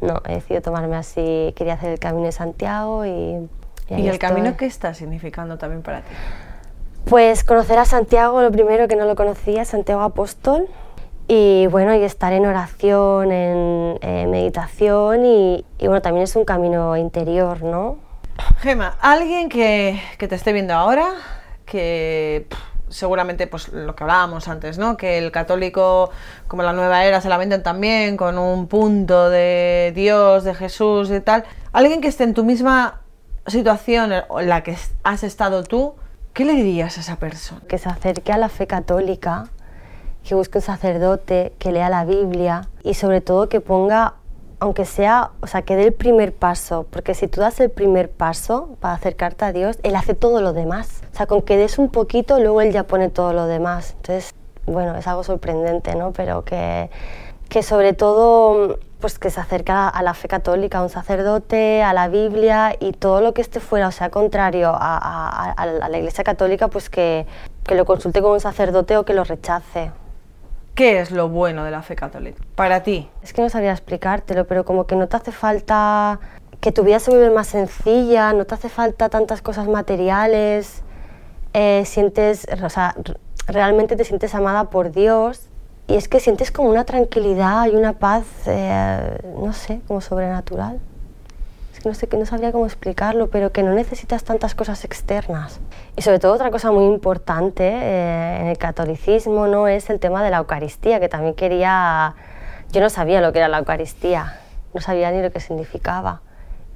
no, 0.00 0.20
he 0.26 0.34
decidido 0.34 0.62
tomarme 0.62 0.96
así. 0.96 1.52
Quería 1.56 1.74
hacer 1.74 1.92
el 1.92 1.98
Camino 1.98 2.26
de 2.26 2.32
Santiago 2.32 3.06
y... 3.06 3.48
¿Y, 3.88 4.06
el 4.06 4.20
camino 4.20 4.56
qué 4.56 4.66
está 4.66 4.94
significando 4.94 5.58
también 5.58 5.82
para 5.82 6.02
ti? 6.02 6.14
Pues 7.06 7.42
conocer 7.42 7.76
a 7.80 7.84
Santiago, 7.84 8.40
lo 8.40 8.52
primero 8.52 8.86
que 8.86 8.94
no 8.94 9.04
lo 9.04 9.16
conocía, 9.16 9.64
Santiago 9.64 10.02
Apóstol, 10.02 10.68
y 11.26 11.66
bueno, 11.66 11.92
y 11.96 12.04
estar 12.04 12.32
en 12.32 12.46
oración, 12.46 13.32
en 13.32 14.30
meditación, 14.30 15.26
y, 15.26 15.64
y, 15.78 15.86
bueno, 15.88 16.02
también 16.02 16.22
es 16.22 16.36
un 16.36 16.44
camino 16.44 16.96
interior, 16.96 17.64
¿no? 17.64 17.96
Gema, 18.58 18.96
alguien 19.00 19.48
que, 19.48 20.00
que 20.18 20.28
te 20.28 20.36
esté 20.36 20.52
viendo 20.52 20.74
ahora, 20.74 21.14
que 21.66 22.46
seguramente 22.90 23.46
pues 23.46 23.68
lo 23.68 23.94
que 23.94 24.04
hablábamos 24.04 24.48
antes, 24.48 24.78
¿no? 24.78 24.96
Que 24.96 25.18
el 25.18 25.32
católico, 25.32 26.10
como 26.48 26.62
la 26.62 26.72
nueva 26.72 27.04
era, 27.04 27.20
se 27.20 27.28
la 27.28 27.38
venden 27.38 27.62
también 27.62 28.16
con 28.16 28.38
un 28.38 28.66
punto 28.66 29.30
de 29.30 29.92
Dios, 29.94 30.44
de 30.44 30.54
Jesús 30.54 31.10
y 31.10 31.20
tal. 31.20 31.44
Alguien 31.72 32.00
que 32.00 32.08
esté 32.08 32.24
en 32.24 32.34
tu 32.34 32.44
misma 32.44 33.00
situación 33.46 34.12
en 34.12 34.48
la 34.48 34.62
que 34.62 34.76
has 35.02 35.22
estado 35.22 35.64
tú, 35.64 35.94
¿qué 36.34 36.44
le 36.44 36.52
dirías 36.52 36.98
a 36.98 37.00
esa 37.00 37.16
persona? 37.16 37.62
Que 37.68 37.78
se 37.78 37.88
acerque 37.88 38.32
a 38.32 38.38
la 38.38 38.48
fe 38.48 38.66
católica, 38.66 39.48
que 40.24 40.34
busque 40.34 40.58
un 40.58 40.62
sacerdote, 40.62 41.54
que 41.58 41.72
lea 41.72 41.88
la 41.88 42.04
Biblia 42.04 42.68
y 42.82 42.94
sobre 42.94 43.20
todo 43.20 43.48
que 43.48 43.60
ponga 43.60 44.14
aunque 44.60 44.84
sea, 44.84 45.30
o 45.40 45.46
sea, 45.46 45.62
que 45.62 45.74
dé 45.74 45.84
el 45.84 45.92
primer 45.94 46.34
paso, 46.34 46.86
porque 46.90 47.14
si 47.14 47.28
tú 47.28 47.40
das 47.40 47.58
el 47.60 47.70
primer 47.70 48.10
paso 48.10 48.76
para 48.80 48.94
acercarte 48.94 49.46
a 49.46 49.52
Dios, 49.52 49.78
Él 49.82 49.96
hace 49.96 50.14
todo 50.14 50.42
lo 50.42 50.52
demás. 50.52 51.02
O 51.12 51.16
sea, 51.16 51.26
con 51.26 51.40
que 51.40 51.56
des 51.56 51.78
un 51.78 51.88
poquito, 51.88 52.38
luego 52.38 52.60
Él 52.60 52.70
ya 52.70 52.84
pone 52.84 53.08
todo 53.08 53.32
lo 53.32 53.46
demás. 53.46 53.94
Entonces, 53.96 54.34
bueno, 54.66 54.94
es 54.96 55.06
algo 55.06 55.24
sorprendente, 55.24 55.94
¿no? 55.94 56.12
Pero 56.12 56.44
que, 56.44 56.90
que 57.48 57.62
sobre 57.62 57.94
todo, 57.94 58.78
pues 59.00 59.18
que 59.18 59.30
se 59.30 59.40
acerca 59.40 59.88
a 59.88 60.02
la 60.02 60.12
fe 60.12 60.28
católica, 60.28 60.78
a 60.78 60.82
un 60.82 60.90
sacerdote, 60.90 61.82
a 61.82 61.94
la 61.94 62.08
Biblia 62.08 62.76
y 62.78 62.92
todo 62.92 63.22
lo 63.22 63.32
que 63.32 63.40
esté 63.40 63.60
fuera, 63.60 63.88
o 63.88 63.92
sea, 63.92 64.10
contrario 64.10 64.72
a, 64.74 65.54
a 65.56 65.88
la 65.88 65.98
Iglesia 65.98 66.22
católica, 66.22 66.68
pues 66.68 66.90
que, 66.90 67.26
que 67.64 67.74
lo 67.74 67.86
consulte 67.86 68.20
con 68.20 68.32
un 68.32 68.40
sacerdote 68.40 68.98
o 68.98 69.04
que 69.06 69.14
lo 69.14 69.24
rechace. 69.24 69.90
¿Qué 70.74 71.00
es 71.00 71.10
lo 71.10 71.28
bueno 71.28 71.64
de 71.64 71.70
la 71.70 71.82
fe 71.82 71.96
católica 71.96 72.42
para 72.54 72.82
ti? 72.82 73.08
Es 73.22 73.32
que 73.32 73.42
no 73.42 73.50
sabía 73.50 73.72
explicártelo, 73.72 74.46
pero 74.46 74.64
como 74.64 74.86
que 74.86 74.96
no 74.96 75.08
te 75.08 75.16
hace 75.16 75.32
falta 75.32 76.20
que 76.60 76.72
tu 76.72 76.84
vida 76.84 77.00
se 77.00 77.10
vuelva 77.10 77.34
más 77.34 77.48
sencilla, 77.48 78.32
no 78.32 78.44
te 78.44 78.54
hace 78.54 78.68
falta 78.68 79.08
tantas 79.08 79.42
cosas 79.42 79.68
materiales, 79.68 80.82
eh, 81.52 81.84
sientes, 81.86 82.46
o 82.62 82.68
sea, 82.68 82.94
realmente 83.46 83.96
te 83.96 84.04
sientes 84.04 84.34
amada 84.34 84.70
por 84.70 84.92
Dios 84.92 85.48
y 85.86 85.96
es 85.96 86.08
que 86.08 86.20
sientes 86.20 86.50
como 86.50 86.68
una 86.70 86.84
tranquilidad 86.84 87.66
y 87.66 87.70
una 87.70 87.94
paz, 87.94 88.24
eh, 88.46 89.18
no 89.36 89.52
sé, 89.52 89.80
como 89.86 90.00
sobrenatural 90.00 90.80
no 91.84 91.94
sé, 91.94 92.08
que 92.08 92.16
no 92.16 92.26
sabría 92.26 92.52
cómo 92.52 92.66
explicarlo, 92.66 93.30
pero 93.30 93.52
que 93.52 93.62
no 93.62 93.72
necesitas 93.72 94.24
tantas 94.24 94.54
cosas 94.54 94.84
externas. 94.84 95.60
Y 95.96 96.02
sobre 96.02 96.18
todo 96.18 96.34
otra 96.34 96.50
cosa 96.50 96.70
muy 96.70 96.84
importante 96.84 97.64
eh, 97.66 98.40
en 98.40 98.46
el 98.46 98.58
catolicismo 98.58 99.46
no 99.46 99.68
es 99.68 99.90
el 99.90 100.00
tema 100.00 100.22
de 100.22 100.30
la 100.30 100.38
Eucaristía, 100.38 101.00
que 101.00 101.08
también 101.08 101.34
quería, 101.34 102.14
yo 102.70 102.80
no 102.80 102.90
sabía 102.90 103.20
lo 103.20 103.32
que 103.32 103.38
era 103.38 103.48
la 103.48 103.58
Eucaristía, 103.58 104.38
no 104.74 104.80
sabía 104.80 105.10
ni 105.10 105.22
lo 105.22 105.30
que 105.30 105.40
significaba. 105.40 106.20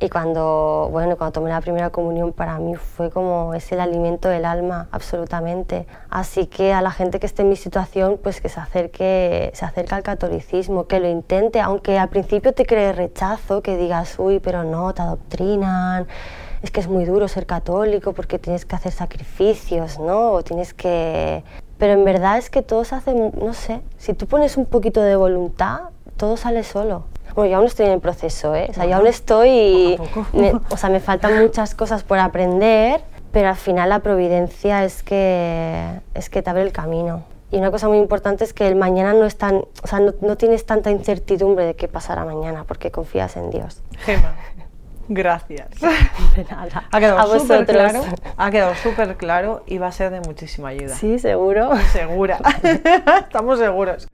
Y 0.01 0.09
cuando, 0.09 0.89
bueno, 0.91 1.17
cuando 1.17 1.33
tomé 1.33 1.51
la 1.51 1.61
primera 1.61 1.91
comunión 1.91 2.33
para 2.33 2.59
mí 2.59 2.75
fue 2.75 3.11
como 3.11 3.55
es 3.55 3.71
el 3.73 3.81
alimento 3.81 4.29
del 4.29 4.45
alma, 4.45 4.89
absolutamente. 4.91 5.87
Así 6.11 6.47
que 6.47 6.73
a 6.73 6.83
la 6.83 6.91
gente 6.91 7.21
que 7.21 7.27
esté 7.27 7.43
en 7.43 7.49
mi 7.49 7.57
situación, 7.57 8.19
pues 8.23 8.41
que 8.41 8.49
se 8.49 8.61
acerque, 8.61 9.51
se 9.55 9.65
acerque 9.65 9.95
al 9.95 10.03
catolicismo, 10.03 10.87
que 10.87 11.01
lo 11.01 11.09
intente, 11.09 11.61
aunque 11.61 11.99
al 11.99 12.09
principio 12.09 12.53
te 12.53 12.67
cree 12.67 12.93
rechazo, 12.93 13.63
que 13.63 13.77
digas, 13.77 14.19
uy, 14.19 14.41
pero 14.41 14.65
no, 14.65 14.93
te 14.93 15.03
adoctrinan, 15.03 16.09
es 16.63 16.71
que 16.71 16.81
es 16.81 16.89
muy 16.89 17.05
duro 17.05 17.29
ser 17.29 17.47
católico 17.47 18.13
porque 18.13 18.39
tienes 18.39 18.67
que 18.67 18.75
hacer 18.75 18.93
sacrificios, 18.93 19.99
¿no? 19.99 20.33
O 20.33 20.43
tienes 20.43 20.75
que 20.75 21.45
pero 21.79 21.93
en 21.95 22.05
verdad 22.05 22.39
es 22.39 22.51
que 22.51 22.63
todo 22.63 22.85
se 22.85 22.95
hace, 22.95 23.15
no 23.15 23.53
sé, 23.53 23.83
si 23.99 24.15
tú 24.15 24.27
pones 24.27 24.57
un 24.57 24.65
poquito 24.65 25.03
de 25.03 25.17
voluntad, 25.17 25.91
todo 26.17 26.37
sale 26.37 26.63
solo. 26.63 27.05
Bueno, 27.35 27.51
yo 27.51 27.57
aún 27.59 27.67
estoy 27.67 27.87
en 27.87 27.93
el 27.93 28.01
proceso, 28.01 28.55
¿eh? 28.55 28.67
O 28.71 28.73
sea, 28.75 28.87
yo 28.87 28.97
aún 28.97 29.07
estoy, 29.07 29.99
me- 30.33 30.53
o 30.71 30.77
sea, 30.77 30.89
me 30.91 31.01
faltan 31.01 31.39
muchas 31.43 31.75
cosas 31.75 32.03
por 32.05 32.19
aprender, 32.19 33.01
pero 33.33 33.49
al 33.49 33.57
final 33.57 33.89
la 33.89 33.99
providencia 34.01 34.85
es 34.85 35.03
que, 35.03 36.01
es 36.15 36.31
que 36.31 36.43
te 36.43 36.51
abre 36.51 36.63
el 36.63 36.73
camino. 36.73 37.25
Y 37.51 37.59
una 37.59 37.71
cosa 37.71 37.89
muy 37.89 37.99
importante 37.99 38.43
es 38.43 38.53
que 38.53 38.67
el 38.67 38.75
mañana 38.75 39.13
no 39.13 39.25
es 39.27 39.37
tan, 39.37 39.57
o 39.83 39.87
sea, 39.87 40.01
no, 40.01 40.13
no 40.21 40.37
tienes 40.37 40.67
tanta 40.67 40.91
incertidumbre 40.91 41.65
de 41.65 41.75
qué 41.75 41.87
pasará 41.87 42.25
mañana, 42.25 42.65
porque 42.67 42.91
confías 42.91 43.37
en 43.37 43.51
Dios. 43.51 43.81
Gema, 43.99 44.35
gracias. 45.09 45.69
De 46.37 46.45
nada. 46.51 46.85
Ha 46.91 46.97
A 46.97 47.01
quedado 47.01 47.39
súper 47.39 47.59
vosotros. 47.65 47.77
claro, 47.77 48.05
ha 48.37 48.51
quedado 48.51 48.75
súper 48.77 49.17
claro 49.17 49.63
y 49.67 49.79
va 49.79 49.87
a 49.89 49.93
ser 49.93 50.11
de 50.11 50.21
muchísima 50.21 50.69
ayuda. 50.69 50.95
Sí, 50.97 51.19
seguro. 51.19 51.71
Segura. 51.93 52.39
Estamos 53.21 53.59
seguros. 53.59 54.09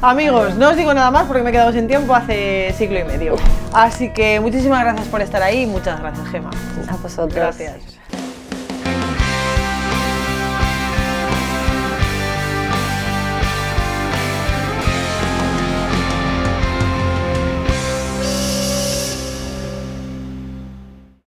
Amigos, 0.00 0.54
no 0.56 0.70
os 0.70 0.76
digo 0.76 0.92
nada 0.92 1.10
más 1.10 1.24
porque 1.26 1.42
me 1.42 1.50
he 1.50 1.52
quedado 1.52 1.72
sin 1.72 1.86
tiempo 1.88 2.14
hace 2.14 2.72
siglo 2.76 2.98
y 2.98 3.04
medio. 3.04 3.36
Así 3.72 4.10
que 4.12 4.38
muchísimas 4.40 4.82
gracias 4.84 5.08
por 5.08 5.20
estar 5.22 5.42
ahí 5.42 5.62
y 5.62 5.66
muchas 5.66 6.00
gracias, 6.00 6.28
Gema. 6.28 6.50
A 6.90 6.96
vosotros. 6.96 7.34
Gracias. 7.34 7.93